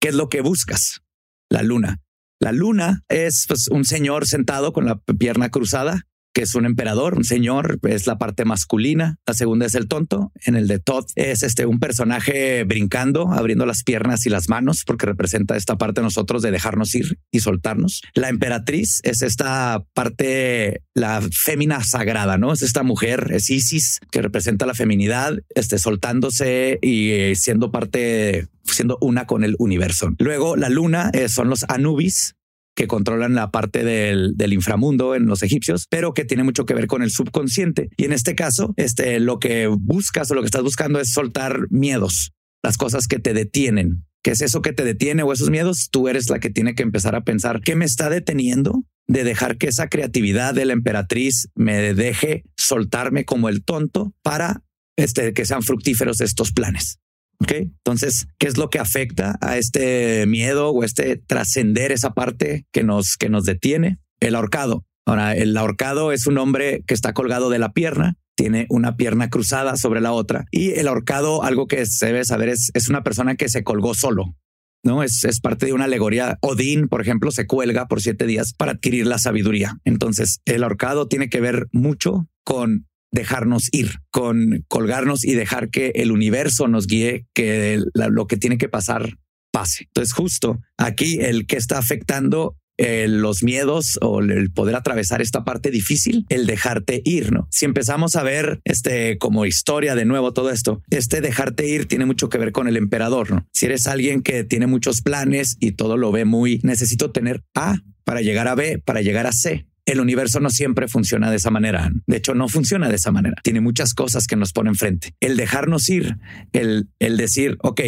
[0.00, 1.02] ¿qué es lo que buscas?
[1.50, 2.00] La luna.
[2.40, 6.06] La luna es pues, un señor sentado con la pierna cruzada
[6.38, 9.18] que es un emperador, un señor, es la parte masculina.
[9.26, 10.30] La segunda es el tonto.
[10.46, 14.84] En el de Todd es este un personaje brincando, abriendo las piernas y las manos,
[14.86, 18.02] porque representa esta parte de nosotros de dejarnos ir y soltarnos.
[18.14, 24.22] La emperatriz es esta parte, la fémina sagrada, no es esta mujer, es Isis, que
[24.22, 30.10] representa la feminidad, este soltándose y eh, siendo parte siendo una con el universo.
[30.18, 32.36] Luego la luna eh, son los Anubis,
[32.78, 36.86] que controlan la parte del, inframundo en los egipcios, pero que tiene mucho que ver
[36.86, 37.88] con el subconsciente.
[37.96, 41.66] Y en este caso, este, lo que buscas o lo que estás buscando es soltar
[41.70, 42.30] miedos,
[42.62, 44.04] las cosas que te detienen.
[44.22, 45.88] ¿Qué es eso que te detiene o esos miedos?
[45.90, 49.58] Tú eres la que tiene que empezar a pensar qué me está deteniendo de dejar
[49.58, 54.62] que esa creatividad de la emperatriz me deje soltarme como el tonto para
[54.96, 57.00] este, que sean fructíferos estos planes.
[57.40, 62.66] Ok, entonces, ¿qué es lo que afecta a este miedo o este trascender esa parte
[62.72, 63.98] que nos, que nos detiene?
[64.20, 64.84] El ahorcado.
[65.06, 69.30] Ahora, el ahorcado es un hombre que está colgado de la pierna, tiene una pierna
[69.30, 73.02] cruzada sobre la otra y el ahorcado, algo que se debe saber, es, es una
[73.02, 74.36] persona que se colgó solo.
[74.84, 76.38] No es, es parte de una alegoría.
[76.40, 79.78] Odín, por ejemplo, se cuelga por siete días para adquirir la sabiduría.
[79.84, 85.92] Entonces, el ahorcado tiene que ver mucho con dejarnos ir, con colgarnos y dejar que
[85.94, 89.18] el universo nos guíe, que lo que tiene que pasar
[89.50, 89.84] pase.
[89.84, 95.42] Entonces, justo aquí el que está afectando eh, los miedos o el poder atravesar esta
[95.44, 97.48] parte difícil, el dejarte ir, ¿no?
[97.50, 102.06] Si empezamos a ver este como historia de nuevo todo esto, este dejarte ir tiene
[102.06, 103.48] mucho que ver con el emperador, ¿no?
[103.52, 107.78] Si eres alguien que tiene muchos planes y todo lo ve muy, necesito tener A
[108.04, 111.50] para llegar a B, para llegar a C el universo no siempre funciona de esa
[111.50, 111.90] manera.
[112.06, 113.36] De hecho, no funciona de esa manera.
[113.42, 115.14] Tiene muchas cosas que nos pone enfrente.
[115.18, 116.18] El dejarnos ir,
[116.52, 117.80] el, el decir, ok,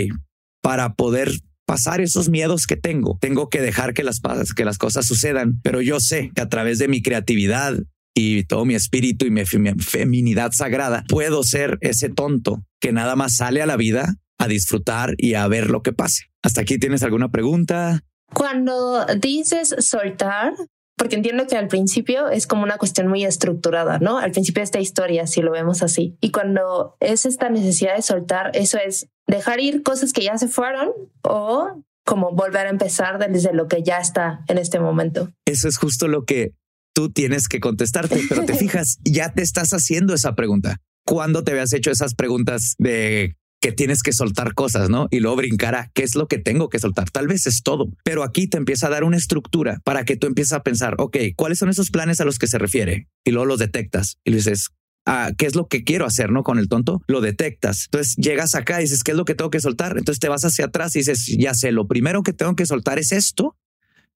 [0.62, 1.30] para poder
[1.66, 4.20] pasar esos miedos que tengo, tengo que dejar que las,
[4.56, 7.78] que las cosas sucedan, pero yo sé que a través de mi creatividad
[8.14, 13.36] y todo mi espíritu y mi feminidad sagrada, puedo ser ese tonto que nada más
[13.36, 16.24] sale a la vida a disfrutar y a ver lo que pase.
[16.42, 18.00] ¿Hasta aquí tienes alguna pregunta?
[18.32, 20.54] Cuando dices soltar,
[21.00, 24.18] porque entiendo que al principio es como una cuestión muy estructurada, ¿no?
[24.18, 26.18] Al principio de esta historia, si lo vemos así.
[26.20, 30.46] Y cuando es esta necesidad de soltar, eso es dejar ir cosas que ya se
[30.46, 30.90] fueron
[31.22, 35.32] o como volver a empezar desde lo que ya está en este momento.
[35.46, 36.52] Eso es justo lo que
[36.94, 40.82] tú tienes que contestarte, pero te fijas, ya te estás haciendo esa pregunta.
[41.06, 45.06] ¿Cuándo te habías hecho esas preguntas de que tienes que soltar cosas, ¿no?
[45.10, 47.10] Y luego brincar qué es lo que tengo que soltar.
[47.10, 50.26] Tal vez es todo, pero aquí te empieza a dar una estructura para que tú
[50.26, 53.08] empieces a pensar, ok, ¿cuáles son esos planes a los que se refiere?
[53.24, 54.70] Y luego los detectas y le dices,
[55.06, 56.42] ah, ¿qué es lo que quiero hacer, no?
[56.42, 57.84] Con el tonto, lo detectas.
[57.86, 59.98] Entonces llegas acá y dices, ¿qué es lo que tengo que soltar?
[59.98, 62.98] Entonces te vas hacia atrás y dices, ya sé, lo primero que tengo que soltar
[62.98, 63.56] es esto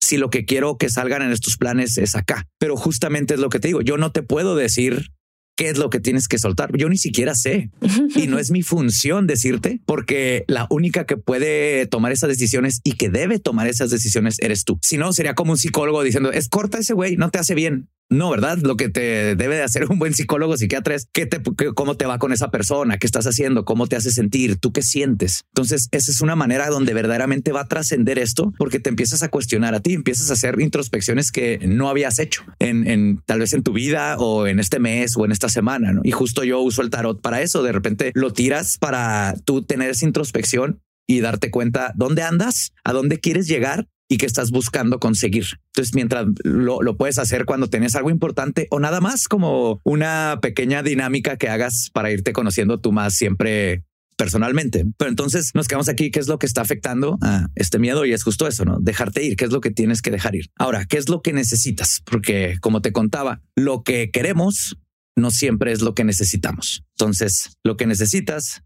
[0.01, 2.47] si lo que quiero que salgan en estos planes es acá.
[2.59, 5.13] Pero justamente es lo que te digo, yo no te puedo decir
[5.57, 6.71] qué es lo que tienes que soltar.
[6.77, 7.71] Yo ni siquiera sé
[8.17, 12.93] y no es mi función decirte porque la única que puede tomar esas decisiones y
[12.93, 14.79] que debe tomar esas decisiones eres tú.
[14.83, 17.89] Si no, sería como un psicólogo diciendo es corta ese güey, no te hace bien.
[18.11, 18.59] No, ¿verdad?
[18.59, 21.41] Lo que te debe de hacer un buen psicólogo psiquiatra es qué te,
[21.75, 24.83] cómo te va con esa persona, qué estás haciendo, cómo te hace sentir, tú qué
[24.83, 25.43] sientes.
[25.55, 29.29] Entonces, esa es una manera donde verdaderamente va a trascender esto porque te empiezas a
[29.29, 33.53] cuestionar a ti, empiezas a hacer introspecciones que no habías hecho en, en tal vez
[33.53, 35.93] en tu vida o en este mes o en esta semana.
[35.93, 36.03] ¿no?
[36.05, 37.63] Y justo yo uso el tarot para eso.
[37.63, 42.93] De repente lo tiras para tú tener esa introspección y darte cuenta dónde andas, a
[42.93, 45.47] dónde quieres llegar y qué estás buscando conseguir.
[45.69, 50.39] Entonces, mientras lo, lo, puedes hacer cuando tienes algo importante o nada más como una
[50.43, 53.83] pequeña dinámica que hagas para irte conociendo tú más siempre
[54.17, 54.85] personalmente.
[54.97, 58.05] Pero entonces nos quedamos aquí, ¿qué es lo que está afectando a este miedo?
[58.05, 58.79] Y es justo eso, ¿no?
[58.81, 60.51] Dejarte ir, ¿qué es lo que tienes que dejar ir?
[60.57, 62.03] Ahora, ¿qué es lo que necesitas?
[62.05, 64.79] Porque como te contaba, lo que queremos
[65.17, 66.85] no siempre es lo que necesitamos.
[66.99, 68.63] Entonces, lo que necesitas,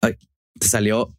[0.00, 0.16] ay,
[0.58, 1.16] te salió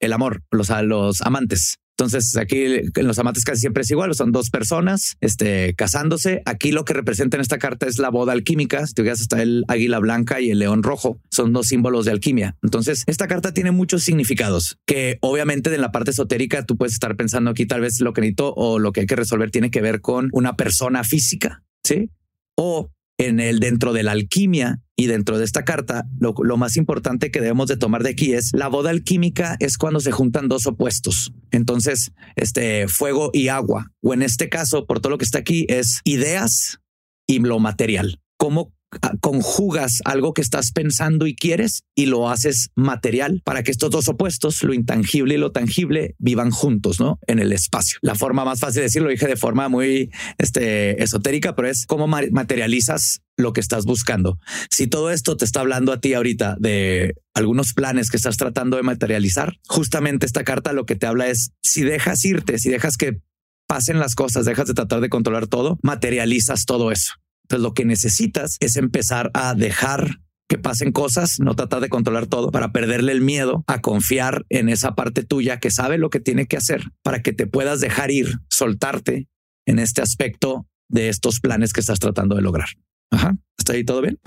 [0.00, 1.78] el amor, los, los amantes.
[2.04, 6.42] Entonces aquí en los amantes casi siempre es igual, son dos personas este, casándose.
[6.44, 8.86] Aquí lo que representa en esta carta es la boda alquímica.
[8.86, 11.20] Si te fijas, está el águila blanca y el león rojo.
[11.30, 12.56] Son dos símbolos de alquimia.
[12.62, 17.16] Entonces esta carta tiene muchos significados que obviamente en la parte esotérica tú puedes estar
[17.16, 19.80] pensando aquí tal vez lo que necesito o lo que hay que resolver tiene que
[19.80, 22.10] ver con una persona física, ¿sí?
[22.56, 27.30] O en el dentro de la alquimia y dentro de esta carta, lo, más importante
[27.30, 30.66] que debemos de tomar de aquí es la boda alquímica es cuando se juntan dos
[30.66, 31.32] opuestos.
[31.50, 35.66] Entonces, este fuego y agua, o en este caso, por todo lo que está aquí,
[35.68, 36.78] es ideas
[37.26, 38.20] y lo material.
[38.36, 38.72] Cómo
[39.20, 44.08] conjugas algo que estás pensando y quieres y lo haces material para que estos dos
[44.08, 47.18] opuestos, lo intangible y lo tangible, vivan juntos, ¿no?
[47.26, 47.98] En el espacio.
[48.02, 52.06] La forma más fácil de decirlo, dije de forma muy este, esotérica, pero es cómo
[52.06, 54.38] materializas lo que estás buscando.
[54.70, 58.76] Si todo esto te está hablando a ti ahorita de algunos planes que estás tratando
[58.76, 62.96] de materializar, justamente esta carta lo que te habla es si dejas irte, si dejas
[62.96, 63.20] que
[63.66, 67.14] pasen las cosas, dejas de tratar de controlar todo, materializas todo eso.
[67.52, 72.26] Entonces lo que necesitas es empezar a dejar que pasen cosas, no tratar de controlar
[72.26, 76.18] todo para perderle el miedo a confiar en esa parte tuya que sabe lo que
[76.18, 79.28] tiene que hacer para que te puedas dejar ir, soltarte
[79.66, 82.70] en este aspecto de estos planes que estás tratando de lograr.
[83.12, 83.36] Ajá.
[83.62, 84.18] ¿Está ahí todo bien?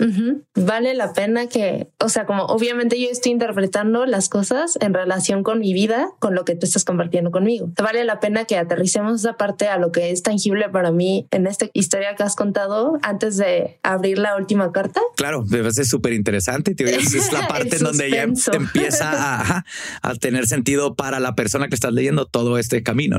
[0.54, 5.42] Vale la pena que, o sea, como obviamente yo estoy interpretando las cosas en relación
[5.42, 7.70] con mi vida, con lo que tú estás compartiendo conmigo.
[7.76, 11.46] Vale la pena que aterricemos esa parte a lo que es tangible para mí en
[11.46, 15.02] esta historia que has contado antes de abrir la última carta.
[15.16, 16.74] Claro, debe ser súper interesante.
[16.78, 19.64] Es la parte en donde ya empieza a,
[20.02, 23.18] a, tener sentido para la persona que estás leyendo todo este camino.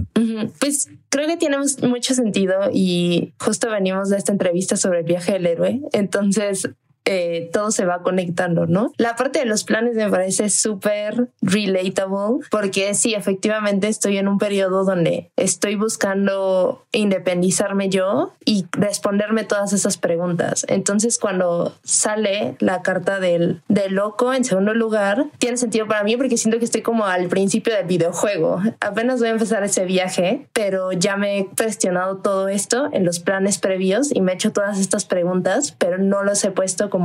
[0.59, 5.33] Pues creo que tiene mucho sentido y justo venimos de esta entrevista sobre el viaje
[5.33, 5.45] del
[5.93, 6.69] Entonces,
[7.09, 8.91] eh, todo se va conectando, ¿no?
[8.97, 14.37] La parte de los planes me parece súper relatable porque sí, efectivamente estoy en un
[14.37, 20.65] periodo donde estoy buscando independizarme yo y responderme todas esas preguntas.
[20.67, 26.17] Entonces, cuando sale la carta del, del loco en segundo lugar, tiene sentido para mí
[26.17, 28.61] porque siento que estoy como al principio del videojuego.
[28.81, 33.19] Apenas voy a empezar ese viaje, pero ya me he cuestionado todo esto en los
[33.19, 36.96] planes previos y me he hecho todas estas preguntas, pero no los he puesto como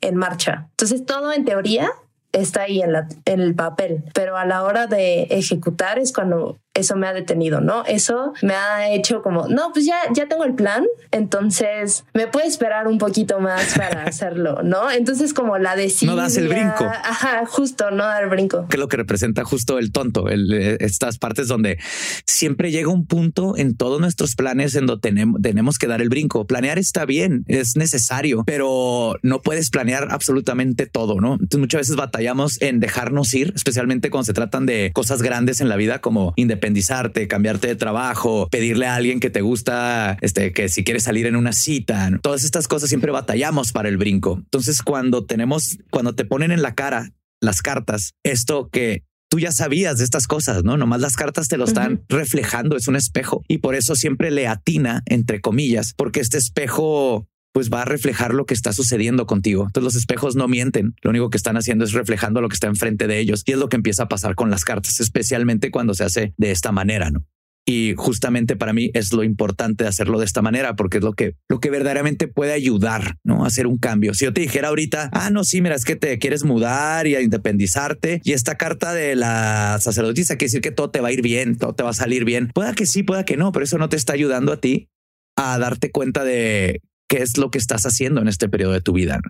[0.00, 0.68] en marcha.
[0.70, 1.90] Entonces todo en teoría
[2.32, 6.96] está ahí en, en el papel, pero a la hora de ejecutar es cuando eso
[6.96, 7.84] me ha detenido, ¿no?
[7.84, 12.46] Eso me ha hecho como, no, pues ya, ya tengo el plan, entonces me puede
[12.46, 14.90] esperar un poquito más para hacerlo, ¿no?
[14.90, 16.16] Entonces como la decisión.
[16.16, 16.84] No das el brinco.
[16.84, 18.66] Ajá, justo, no dar el brinco.
[18.68, 21.78] Que es lo que representa justo el tonto, el, estas partes donde
[22.26, 26.08] siempre llega un punto en todos nuestros planes en donde tenemos, tenemos que dar el
[26.08, 26.46] brinco.
[26.46, 31.34] Planear está bien, es necesario, pero no puedes planear absolutamente todo, ¿no?
[31.34, 35.68] Entonces muchas veces batallamos en dejarnos ir, especialmente cuando se tratan de cosas grandes en
[35.68, 40.52] la vida como independencia independizarte, cambiarte de trabajo, pedirle a alguien que te gusta, este,
[40.52, 44.38] que si quieres salir en una cita, todas estas cosas siempre batallamos para el brinco.
[44.38, 49.52] Entonces, cuando tenemos, cuando te ponen en la cara las cartas, esto que tú ya
[49.52, 50.76] sabías de estas cosas, ¿no?
[50.76, 54.48] Nomás las cartas te lo están reflejando, es un espejo y por eso siempre le
[54.48, 59.64] atina, entre comillas, porque este espejo pues va a reflejar lo que está sucediendo contigo.
[59.66, 62.66] Entonces los espejos no mienten, lo único que están haciendo es reflejando lo que está
[62.66, 65.94] enfrente de ellos y es lo que empieza a pasar con las cartas, especialmente cuando
[65.94, 67.26] se hace de esta manera, ¿no?
[67.66, 71.12] Y justamente para mí es lo importante de hacerlo de esta manera, porque es lo
[71.12, 73.44] que, lo que verdaderamente puede ayudar ¿no?
[73.44, 74.14] a hacer un cambio.
[74.14, 77.14] Si yo te dijera ahorita, ah, no, sí, mira, es que te quieres mudar y
[77.14, 81.12] a independizarte, y esta carta de la sacerdotisa quiere decir que todo te va a
[81.12, 82.48] ir bien, todo te va a salir bien.
[82.48, 84.88] Pueda que sí, pueda que no, pero eso no te está ayudando a ti
[85.36, 86.80] a darte cuenta de
[87.10, 89.20] qué es lo que estás haciendo en este periodo de tu vida.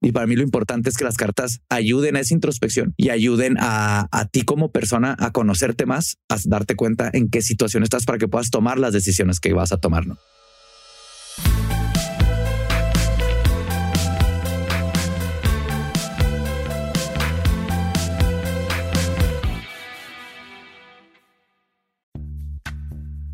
[0.00, 3.56] Y para mí lo importante es que las cartas ayuden a esa introspección y ayuden
[3.60, 8.18] a, ti como persona a conocerte más, a darte cuenta en qué situación estás para
[8.18, 10.04] que puedas tomar las decisiones que vas a tomar.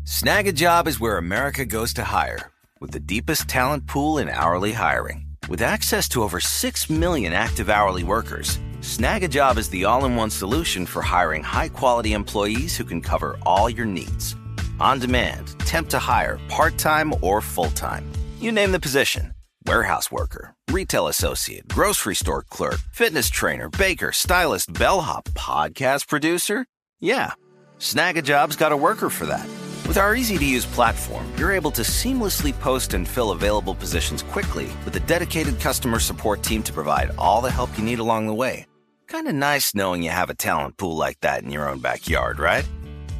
[0.03, 2.51] Snag a job is where America goes to hire.
[2.79, 5.25] With the deepest talent pool in hourly hiring.
[5.49, 10.29] With access to over 6 million active hourly workers, Snagajob is the all in one
[10.29, 14.35] solution for hiring high quality employees who can cover all your needs.
[14.79, 18.09] On demand, temp to hire, part time or full time.
[18.39, 19.33] You name the position
[19.65, 26.65] warehouse worker, retail associate, grocery store clerk, fitness trainer, baker, stylist, bellhop, podcast producer.
[27.01, 27.33] Yeah,
[27.79, 29.47] Snagajob's got a worker for that.
[29.89, 34.21] With our easy to use platform, you're able to seamlessly post and fill available positions
[34.21, 38.27] quickly with a dedicated customer support team to provide all the help you need along
[38.27, 38.67] the way.
[39.07, 42.37] Kind of nice knowing you have a talent pool like that in your own backyard,
[42.37, 42.69] right?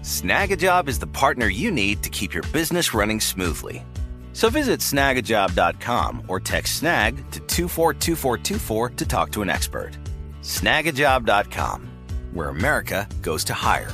[0.03, 3.84] Snagajob is the partner you need to keep your business running smoothly.
[4.34, 9.97] So visit snagajob.com or text snag to 242424 to talk to an expert.
[10.43, 11.89] Snagajob.com,
[12.32, 13.91] where America goes to hire.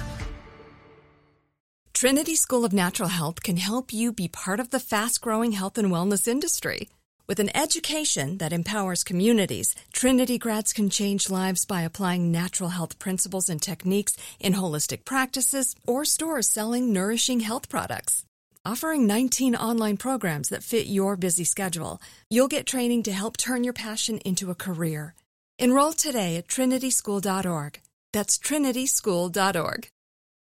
[2.06, 5.76] Trinity School of Natural Health can help you be part of the fast growing health
[5.80, 6.88] and wellness industry.
[7.26, 13.00] With an education that empowers communities, Trinity grads can change lives by applying natural health
[13.00, 18.24] principles and techniques in holistic practices or stores selling nourishing health products.
[18.64, 22.00] Offering 19 online programs that fit your busy schedule,
[22.30, 25.16] you'll get training to help turn your passion into a career.
[25.58, 27.82] Enroll today at trinityschool.org.
[28.14, 29.88] That's trinityschool.org.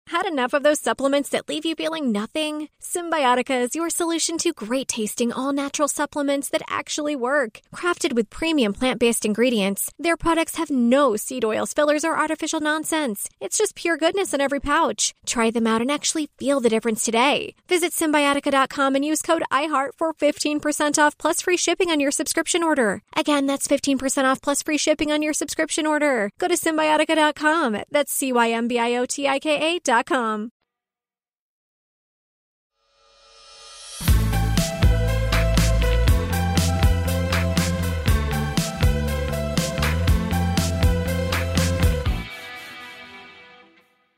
[0.07, 2.69] Had enough of those supplements that leave you feeling nothing?
[2.81, 7.59] Symbiotica is your solution to great tasting, all natural supplements that actually work.
[7.75, 12.61] Crafted with premium plant based ingredients, their products have no seed oils, fillers, or artificial
[12.61, 13.27] nonsense.
[13.41, 15.13] It's just pure goodness in every pouch.
[15.25, 17.55] Try them out and actually feel the difference today.
[17.67, 22.63] Visit Symbiotica.com and use code IHEART for 15% off plus free shipping on your subscription
[22.63, 23.01] order.
[23.13, 26.29] Again, that's 15% off plus free shipping on your subscription order.
[26.37, 27.83] Go to Symbiotica.com.
[27.91, 29.96] That's C Y M B I O T I K A.com.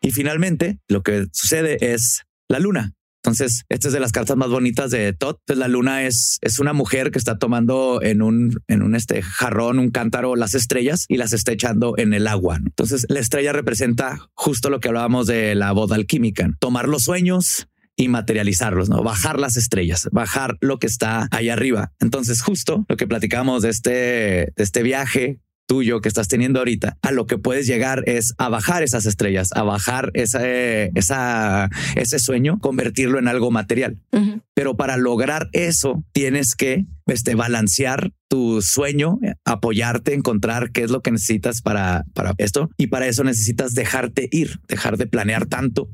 [0.02, 2.94] Y finalmente, lo que sucede es la luna.
[3.24, 5.36] Entonces, esta es de las cartas más bonitas de Todd.
[5.40, 9.22] Entonces, la luna es, es una mujer que está tomando en un, en un este
[9.22, 12.58] jarrón, un cántaro, las estrellas y las está echando en el agua.
[12.58, 17.68] Entonces, la estrella representa justo lo que hablábamos de la boda alquímica, tomar los sueños
[17.98, 21.92] y materializarlos, no bajar las estrellas, bajar lo que está ahí arriba.
[22.00, 26.98] Entonces, justo lo que platicamos de este, de este viaje tuyo que estás teniendo ahorita,
[27.04, 32.18] a lo que puedes llegar es a bajar esas estrellas, a bajar esa, esa, ese
[32.18, 34.00] sueño, convertirlo en algo material.
[34.12, 34.42] Uh -huh.
[34.56, 41.02] Pero para lograr eso, tienes que este, balancear tu sueño, apoyarte, encontrar qué es lo
[41.02, 42.72] que necesitas para, para esto.
[42.76, 45.88] Y para eso necesitas dejarte ir, dejar de planear tanto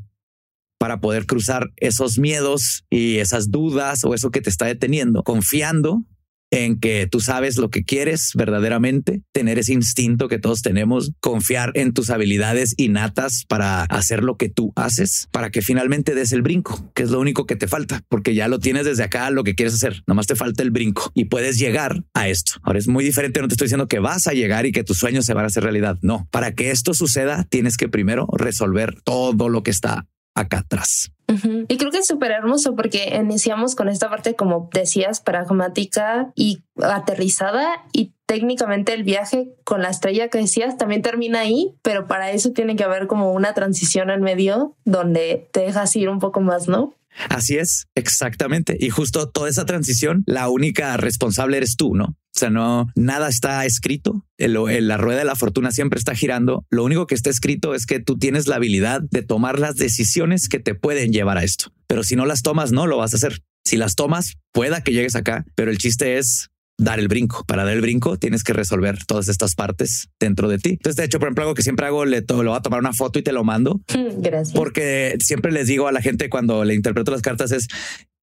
[0.79, 6.05] para poder cruzar esos miedos y esas dudas o eso que te está deteniendo, confiando
[6.51, 11.71] en que tú sabes lo que quieres verdaderamente, tener ese instinto que todos tenemos, confiar
[11.75, 16.41] en tus habilidades innatas para hacer lo que tú haces, para que finalmente des el
[16.41, 19.43] brinco, que es lo único que te falta, porque ya lo tienes desde acá, lo
[19.43, 22.53] que quieres hacer, nomás te falta el brinco y puedes llegar a esto.
[22.63, 24.97] Ahora es muy diferente, no te estoy diciendo que vas a llegar y que tus
[24.97, 26.27] sueños se van a hacer realidad, no.
[26.31, 31.11] Para que esto suceda, tienes que primero resolver todo lo que está acá atrás.
[31.27, 31.65] Uh -huh.
[31.67, 36.63] Y creo que es súper hermoso porque iniciamos con esta parte, como decías, pragmática y
[36.83, 42.31] aterrizada y técnicamente el viaje con la estrella que decías también termina ahí, pero para
[42.31, 46.41] eso tiene que haber como una transición en medio donde te dejas ir un poco
[46.41, 46.93] más, ¿no?
[47.29, 48.75] Así es, exactamente.
[48.79, 52.15] Y justo toda esa transición, la única responsable eres tú, ¿no?
[52.35, 54.25] O sea, no, nada está escrito.
[54.37, 56.65] El, el, la rueda de la fortuna siempre está girando.
[56.69, 60.49] Lo único que está escrito es que tú tienes la habilidad de tomar las decisiones
[60.49, 61.71] que te pueden llevar a esto.
[61.87, 63.41] Pero si no las tomas, no lo vas a hacer.
[63.63, 67.45] Si las tomas, pueda que llegues acá, pero el chiste es dar el brinco.
[67.45, 70.71] Para dar el brinco tienes que resolver todas estas partes dentro de ti.
[70.71, 72.81] Entonces, de hecho, por ejemplo, algo que siempre hago, le, to lo voy a tomar
[72.81, 73.79] una foto y te lo mando.
[74.17, 74.53] Gracias.
[74.53, 77.67] Porque siempre les digo a la gente cuando le interpreto las cartas es,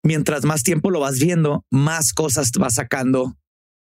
[0.05, 3.37] mientras más tiempo lo vas viendo, más cosas vas sacando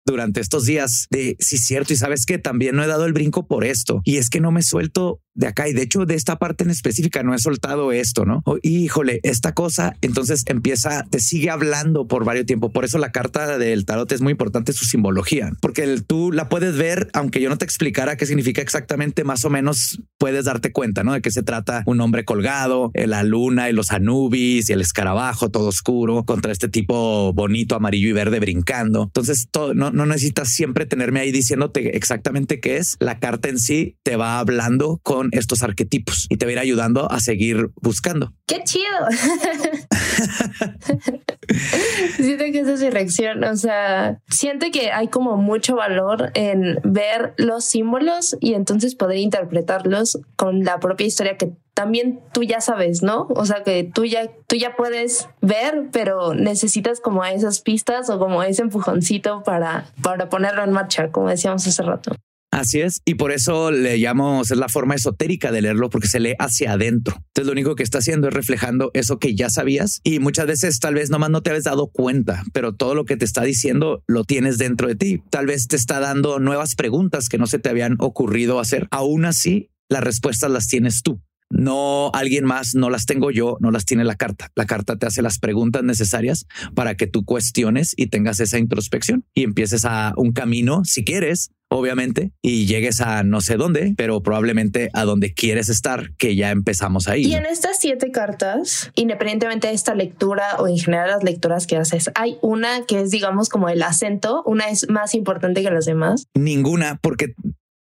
[0.06, 3.12] durante estos días de si es cierto y sabes que también no he dado el
[3.12, 6.14] brinco por esto y es que no me suelto de acá y de hecho de
[6.14, 8.40] esta parte en específica no he soltado esto, ¿no?
[8.46, 12.70] O, híjole, esta cosa, entonces empieza, te sigue hablando por varios tiempo.
[12.70, 16.76] Por eso la carta del tarot es muy importante su simbología, porque tú la puedes
[16.76, 21.04] ver, aunque yo no te explicara qué significa exactamente, más o menos puedes darte cuenta,
[21.04, 21.12] ¿no?
[21.12, 25.50] De qué se trata un hombre colgado, la luna y los anubis y el escarabajo
[25.50, 29.04] todo oscuro contra este tipo bonito, amarillo y verde brincando.
[29.04, 32.96] Entonces todo, no, no necesitas siempre tenerme ahí diciéndote exactamente qué es.
[33.00, 36.58] La carta en sí te va hablando con estos arquetipos y te va a ir
[36.58, 38.34] ayudando a seguir buscando.
[38.46, 38.84] Qué chido.
[42.16, 43.42] siento que esa es mi reacción.
[43.44, 49.16] O sea, siento que hay como mucho valor en ver los símbolos y entonces poder
[49.18, 53.26] interpretarlos con la propia historia que también tú ya sabes, ¿no?
[53.36, 58.18] O sea, que tú ya, tú ya puedes ver, pero necesitas como esas pistas o
[58.18, 62.16] como ese empujoncito para, para ponerlo en marcha, como decíamos hace rato.
[62.50, 66.18] Así es, y por eso le llamamos, es la forma esotérica de leerlo, porque se
[66.18, 67.16] lee hacia adentro.
[67.16, 70.80] Entonces lo único que está haciendo es reflejando eso que ya sabías y muchas veces
[70.80, 74.02] tal vez nomás no te habías dado cuenta, pero todo lo que te está diciendo
[74.06, 75.22] lo tienes dentro de ti.
[75.28, 78.88] Tal vez te está dando nuevas preguntas que no se te habían ocurrido hacer.
[78.90, 81.20] Aún así, las respuestas las tienes tú
[81.50, 84.50] no alguien más, no las tengo yo, no las tiene la carta.
[84.54, 89.24] La carta te hace las preguntas necesarias para que tú cuestiones y tengas esa introspección
[89.34, 94.22] y empieces a un camino, si quieres, obviamente, y llegues a no sé dónde, pero
[94.22, 97.24] probablemente a donde quieres estar, que ya empezamos ahí.
[97.24, 101.76] Y en estas siete cartas, independientemente de esta lectura o en general las lecturas que
[101.76, 105.86] haces, hay una que es, digamos, como el acento, una es más importante que las
[105.86, 106.26] demás.
[106.34, 107.34] Ninguna, porque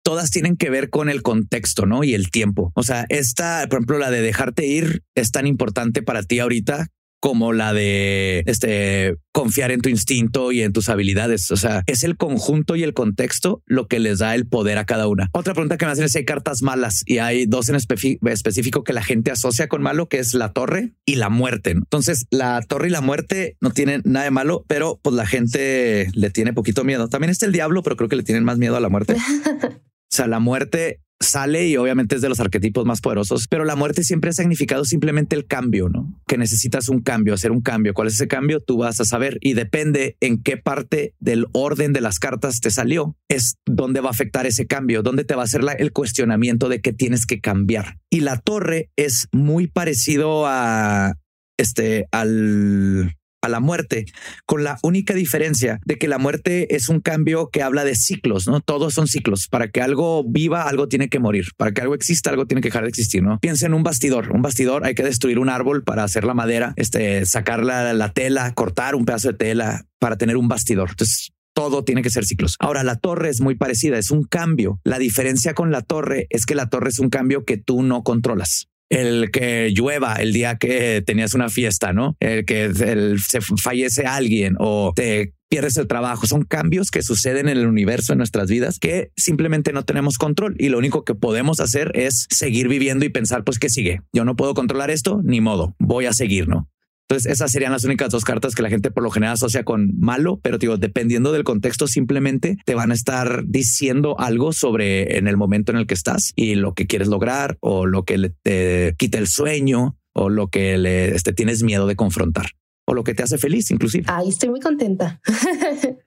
[0.04, 2.04] todas tienen que ver con el contexto, ¿no?
[2.04, 2.70] Y el tiempo.
[2.76, 6.88] O sea, esta, por ejemplo, la de dejarte ir es tan importante para ti ahorita
[7.24, 11.50] como la de este confiar en tu instinto y en tus habilidades.
[11.50, 14.84] O sea, es el conjunto y el contexto lo que les da el poder a
[14.84, 15.30] cada una.
[15.32, 18.84] Otra pregunta que me hacen es si hay cartas malas y hay dos en específico
[18.84, 21.70] que la gente asocia con malo, que es la torre y la muerte.
[21.70, 26.08] Entonces, la torre y la muerte no tienen nada de malo, pero pues la gente
[26.12, 27.08] le tiene poquito miedo.
[27.08, 29.16] También está el diablo, pero creo que le tienen más miedo a la muerte.
[30.14, 33.74] O sea, la muerte sale y obviamente es de los arquetipos más poderosos, pero la
[33.74, 36.22] muerte siempre ha significado simplemente el cambio, ¿no?
[36.28, 37.94] Que necesitas un cambio, hacer un cambio.
[37.94, 38.60] ¿Cuál es ese cambio?
[38.60, 42.70] Tú vas a saber y depende en qué parte del orden de las cartas te
[42.70, 46.68] salió, es dónde va a afectar ese cambio, dónde te va a hacer el cuestionamiento
[46.68, 47.98] de que tienes que cambiar.
[48.08, 51.14] Y la torre es muy parecido a
[51.58, 54.06] este al a la muerte,
[54.46, 58.46] con la única diferencia de que la muerte es un cambio que habla de ciclos,
[58.46, 58.60] ¿no?
[58.60, 59.48] Todos son ciclos.
[59.48, 61.46] Para que algo viva, algo tiene que morir.
[61.56, 63.38] Para que algo exista, algo tiene que dejar de existir, ¿no?
[63.40, 64.32] Piensa en un bastidor.
[64.32, 68.12] Un bastidor hay que destruir un árbol para hacer la madera, este, sacar la, la
[68.12, 70.90] tela, cortar un pedazo de tela para tener un bastidor.
[70.90, 72.56] Entonces, todo tiene que ser ciclos.
[72.58, 74.80] Ahora, la torre es muy parecida, es un cambio.
[74.84, 78.02] La diferencia con la torre es que la torre es un cambio que tú no
[78.02, 82.16] controlas el que llueva el día que tenías una fiesta, ¿no?
[82.20, 82.72] El que
[83.18, 86.26] se fallece alguien o te pierdes el trabajo.
[86.26, 90.56] Son cambios que suceden en el universo, en nuestras vidas, que simplemente no tenemos control.
[90.58, 94.00] Y lo único que podemos hacer es seguir viviendo y pensar, pues, ¿qué sigue?
[94.12, 96.68] Yo no puedo controlar esto, ni modo, voy a seguir, ¿no?
[97.14, 99.92] Entonces, esas serían las únicas dos cartas que la gente por lo general asocia con
[100.00, 105.28] malo, pero digo, dependiendo del contexto, simplemente te van a estar diciendo algo sobre en
[105.28, 108.96] el momento en el que estás y lo que quieres lograr o lo que te
[108.98, 112.46] quita el sueño o lo que le este, tienes miedo de confrontar
[112.86, 114.04] o lo que te hace feliz, inclusive.
[114.08, 115.20] Ay, estoy muy contenta.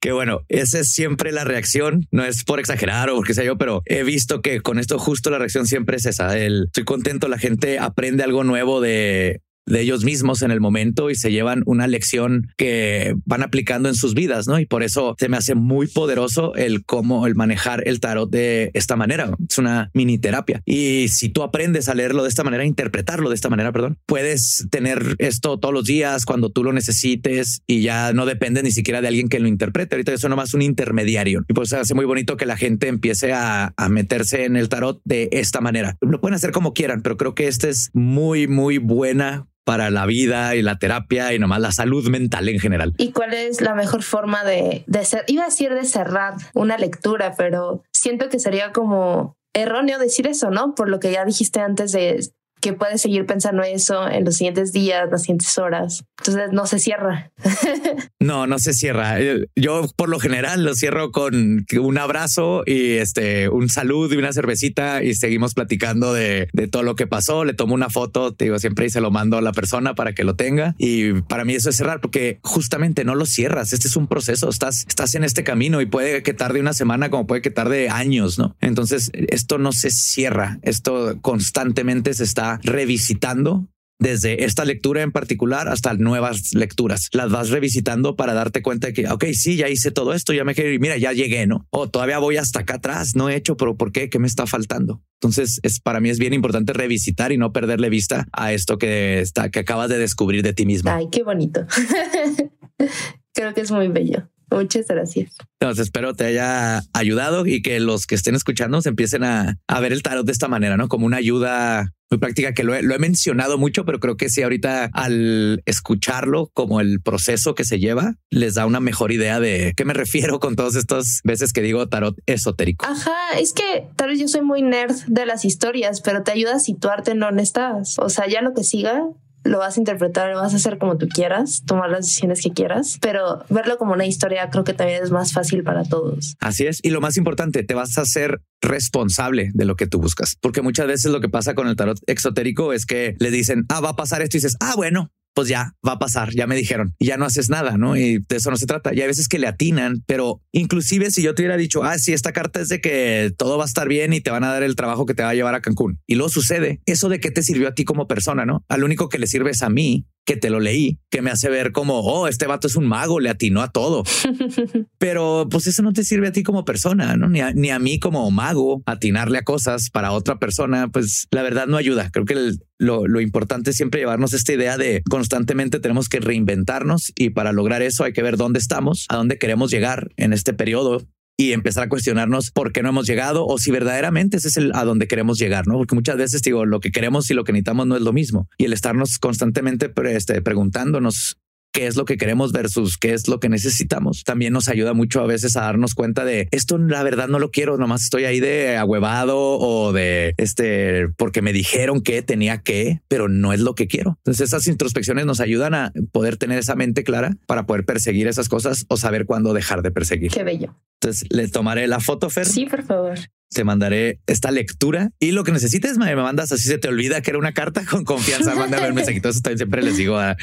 [0.00, 2.06] que bueno, esa es siempre la reacción.
[2.10, 5.30] No es por exagerar o qué sé yo, pero he visto que con esto justo
[5.30, 6.38] la reacción siempre es esa.
[6.38, 9.40] El estoy contento, la gente aprende algo nuevo de
[9.70, 13.94] de ellos mismos en el momento y se llevan una lección que van aplicando en
[13.94, 14.58] sus vidas, ¿no?
[14.58, 18.70] Y por eso se me hace muy poderoso el cómo el manejar el tarot de
[18.74, 19.34] esta manera.
[19.48, 20.62] Es una mini terapia.
[20.64, 24.66] Y si tú aprendes a leerlo de esta manera, interpretarlo de esta manera, perdón, puedes
[24.70, 29.00] tener esto todos los días cuando tú lo necesites y ya no depende ni siquiera
[29.00, 29.94] de alguien que lo interprete.
[29.94, 31.44] Ahorita eso nomás un intermediario.
[31.48, 35.00] Y pues hace muy bonito que la gente empiece a, a meterse en el tarot
[35.04, 35.96] de esta manera.
[36.00, 40.06] Lo pueden hacer como quieran, pero creo que esta es muy, muy buena para la
[40.06, 42.94] vida y la terapia y nomás la salud mental en general.
[42.96, 45.24] ¿Y cuál es la mejor forma de, de ser?
[45.26, 50.50] Iba a decir de cerrar una lectura, pero siento que sería como erróneo decir eso,
[50.50, 50.74] ¿no?
[50.74, 52.20] Por lo que ya dijiste antes de
[52.60, 56.04] que puedes seguir pensando eso en los siguientes días, las siguientes horas.
[56.18, 57.32] Entonces no se cierra.
[58.20, 59.18] no, no se cierra.
[59.56, 64.32] Yo por lo general lo cierro con un abrazo y este un saludo y una
[64.32, 67.44] cervecita y seguimos platicando de, de todo lo que pasó.
[67.44, 70.12] Le tomo una foto, te digo siempre y se lo mando a la persona para
[70.12, 70.74] que lo tenga.
[70.78, 73.72] Y para mí eso es cerrar porque justamente no lo cierras.
[73.72, 74.48] Este es un proceso.
[74.48, 77.88] Estás, estás en este camino y puede que tarde una semana como puede que tarde
[77.88, 78.56] años, no?
[78.60, 80.58] Entonces esto no se cierra.
[80.62, 83.68] Esto constantemente se está revisitando
[84.00, 87.08] desde esta lectura en particular hasta nuevas lecturas.
[87.12, 90.42] Las vas revisitando para darte cuenta de que, ok, sí, ya hice todo esto, ya
[90.42, 91.66] me quedé, mira, ya llegué, ¿no?
[91.70, 94.08] O todavía voy hasta acá atrás, no he hecho, pero ¿por qué?
[94.08, 95.02] ¿Qué me está faltando?
[95.20, 99.20] Entonces, es para mí es bien importante revisitar y no perderle vista a esto que
[99.20, 100.90] está, que acabas de descubrir de ti mismo.
[100.90, 101.66] Ay, qué bonito.
[103.34, 104.28] Creo que es muy bello.
[104.50, 105.36] Muchas gracias.
[105.60, 109.80] Entonces espero te haya ayudado y que los que estén escuchando se empiecen a, a
[109.80, 110.88] ver el tarot de esta manera, ¿no?
[110.88, 114.28] Como una ayuda muy práctica que lo he, lo he, mencionado mucho, pero creo que
[114.28, 119.38] sí ahorita al escucharlo como el proceso que se lleva, les da una mejor idea
[119.38, 122.84] de qué me refiero con todas estas veces que digo tarot esotérico.
[122.84, 126.56] Ajá, es que tal vez yo soy muy nerd de las historias, pero te ayuda
[126.56, 127.96] a situarte en dónde estás.
[127.98, 129.04] O sea, ya lo que siga
[129.44, 132.50] lo vas a interpretar, lo vas a hacer como tú quieras, tomar las decisiones que
[132.50, 136.36] quieras, pero verlo como una historia creo que también es más fácil para todos.
[136.40, 136.80] Así es.
[136.82, 140.62] Y lo más importante, te vas a hacer responsable de lo que tú buscas, porque
[140.62, 143.90] muchas veces lo que pasa con el tarot exotérico es que le dicen, ah, va
[143.90, 146.94] a pasar esto y dices, ah, bueno, pues ya va a pasar, ya me dijeron,
[146.98, 147.96] y ya no haces nada, ¿no?
[147.96, 148.94] Y de eso no se trata.
[148.94, 152.12] Y hay veces que le atinan, pero inclusive si yo te hubiera dicho, ah, sí,
[152.12, 154.62] esta carta es de que todo va a estar bien y te van a dar
[154.62, 156.00] el trabajo que te va a llevar a Cancún.
[156.06, 158.64] Y luego sucede, ¿eso de qué te sirvió a ti como persona, no?
[158.68, 161.48] Al único que le sirve es a mí, que te lo leí, que me hace
[161.48, 164.04] ver como, oh, este vato es un mago, le atinó a todo.
[164.98, 167.28] Pero pues eso no te sirve a ti como persona, ¿no?
[167.28, 171.42] Ni a, ni a mí como mago atinarle a cosas para otra persona, pues la
[171.42, 172.10] verdad no ayuda.
[172.10, 176.20] Creo que el, lo, lo, importante es siempre llevarnos esta idea de constantemente tenemos que
[176.20, 180.32] reinventarnos y para lograr eso hay que ver dónde estamos, a dónde queremos llegar en
[180.32, 181.06] este periodo
[181.40, 184.72] y empezar a cuestionarnos por qué no hemos llegado o si verdaderamente ese es el
[184.74, 185.78] a donde queremos llegar, ¿no?
[185.78, 188.46] Porque muchas veces digo, lo que queremos y lo que necesitamos no es lo mismo.
[188.58, 191.38] Y el estarnos constantemente este, preguntándonos
[191.72, 194.24] qué es lo que queremos versus qué es lo que necesitamos.
[194.24, 197.50] También nos ayuda mucho a veces a darnos cuenta de esto, la verdad no lo
[197.50, 203.00] quiero, nomás estoy ahí de ahuevado o de este, porque me dijeron que tenía que,
[203.08, 204.16] pero no es lo que quiero.
[204.18, 208.48] Entonces esas introspecciones nos ayudan a poder tener esa mente clara para poder perseguir esas
[208.48, 210.30] cosas o saber cuándo dejar de perseguir.
[210.30, 210.76] Qué bello.
[211.00, 212.46] Entonces le tomaré la foto, Fer.
[212.46, 213.18] Sí, por favor
[213.52, 217.30] te mandaré esta lectura y lo que necesites me, mandas así se te olvida que
[217.30, 219.28] era una carta con confianza mándame el mensajito.
[219.28, 220.36] Eso también siempre les digo a,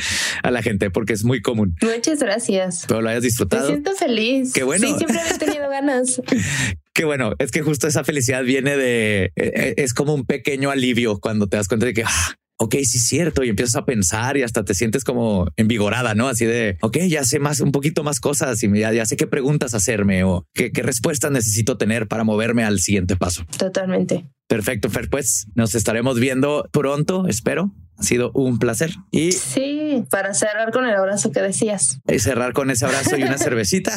[0.44, 1.76] a, la gente porque es muy común.
[1.82, 2.86] Muchas gracias.
[2.88, 3.64] Pero lo hayas disfrutado.
[3.64, 4.52] Me siento feliz.
[4.54, 4.88] Qué bueno.
[4.88, 6.22] Sí siempre he tenido ganas.
[6.94, 11.48] Qué bueno, es que justo esa felicidad viene de, es como un pequeño alivio cuando
[11.48, 14.44] te das cuenta de que ah, ok, sí es cierto, y empiezas a pensar y
[14.44, 16.28] hasta te sientes como envigorada, ¿no?
[16.28, 19.28] Así de, ok, ya sé más, un poquito más cosas y ya, ya sé qué
[19.28, 23.46] preguntas hacerme o qué, qué respuestas necesito tener para moverme al siguiente paso.
[23.58, 24.30] Totalmente.
[24.48, 27.74] Perfecto, Fer, pues nos estaremos viendo pronto, espero.
[27.98, 28.92] Ha sido un placer.
[29.10, 32.00] Y sí, para cerrar con el abrazo que decías.
[32.08, 33.92] Y cerrar con ese abrazo y una cervecita.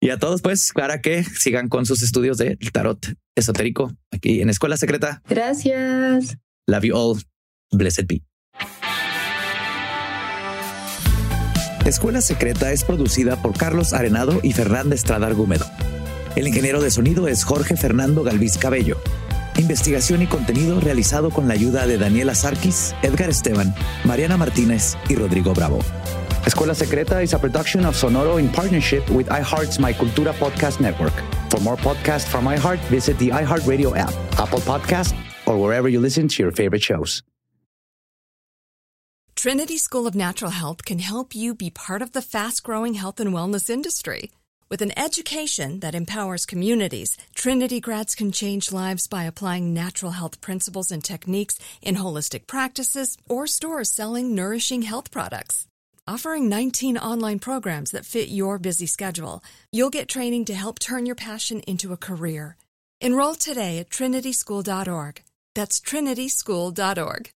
[0.00, 4.48] Y a todos, pues, para que sigan con sus estudios de tarot esotérico aquí en
[4.48, 5.22] Escuela Secreta.
[5.28, 6.38] Gracias.
[6.66, 7.16] Love you all.
[7.72, 8.22] Blessed be.
[11.84, 15.64] Escuela Secreta es producida por Carlos Arenado y Fernanda Estrada Argumedo.
[16.34, 18.96] El ingeniero de sonido es Jorge Fernando Galvis Cabello.
[19.56, 23.72] Investigación y contenido realizado con la ayuda de Daniela Sarkis, Edgar Esteban,
[24.04, 25.78] Mariana Martínez y Rodrigo Bravo.
[26.44, 31.14] Escuela Secreta is a production of Sonoro in partnership with iHeart's My Cultura podcast network.
[31.50, 35.14] For more podcasts from iHeart, visit the iHeartRadio app, Apple Podcast,
[35.46, 37.22] or wherever you listen to your favorite shows.
[39.36, 43.20] Trinity School of Natural Health can help you be part of the fast growing health
[43.20, 44.30] and wellness industry.
[44.68, 50.40] With an education that empowers communities, Trinity grads can change lives by applying natural health
[50.40, 55.68] principles and techniques in holistic practices or stores selling nourishing health products.
[56.08, 61.06] Offering 19 online programs that fit your busy schedule, you'll get training to help turn
[61.06, 62.56] your passion into a career.
[63.00, 65.25] Enroll today at trinityschool.org.
[65.56, 67.35] That's trinityschool.org.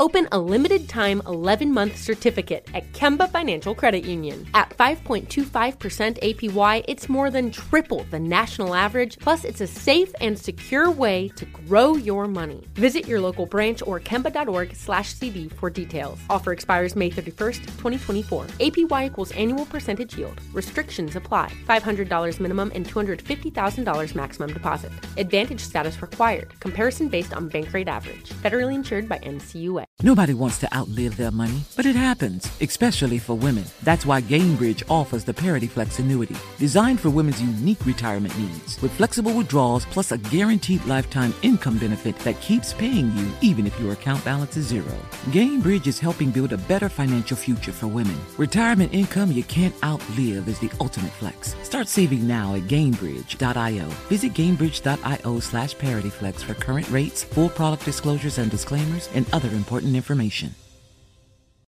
[0.00, 4.46] Open a limited time 11 month certificate at Kemba Financial Credit Union.
[4.54, 10.38] At 5.25% APY, it's more than triple the national average, plus, it's a safe and
[10.38, 12.64] secure way to grow your money.
[12.74, 16.18] Visit your local branch or kemba.org slash CD for details.
[16.30, 18.44] Offer expires May 31st, 2024.
[18.60, 20.40] APY equals annual percentage yield.
[20.52, 21.50] Restrictions apply.
[21.68, 24.92] $500 minimum and $250,000 maximum deposit.
[25.16, 26.56] Advantage status required.
[26.60, 28.30] Comparison based on bank rate average.
[28.30, 29.87] Federally insured by NCUA.
[30.00, 33.64] Nobody wants to outlive their money, but it happens, especially for women.
[33.82, 38.92] That's why Gainbridge offers the Parity Flex annuity, designed for women's unique retirement needs, with
[38.92, 43.92] flexible withdrawals plus a guaranteed lifetime income benefit that keeps paying you even if your
[43.92, 44.94] account balance is zero.
[45.32, 48.16] Gainbridge is helping build a better financial future for women.
[48.36, 51.56] Retirement income you can't outlive is the ultimate flex.
[51.64, 53.86] Start saving now at Gainbridge.io.
[54.08, 59.94] Visit Gainbridge.io slash ParityFlex for current rates, full product disclosures and disclaimers, and other important
[59.94, 60.54] information.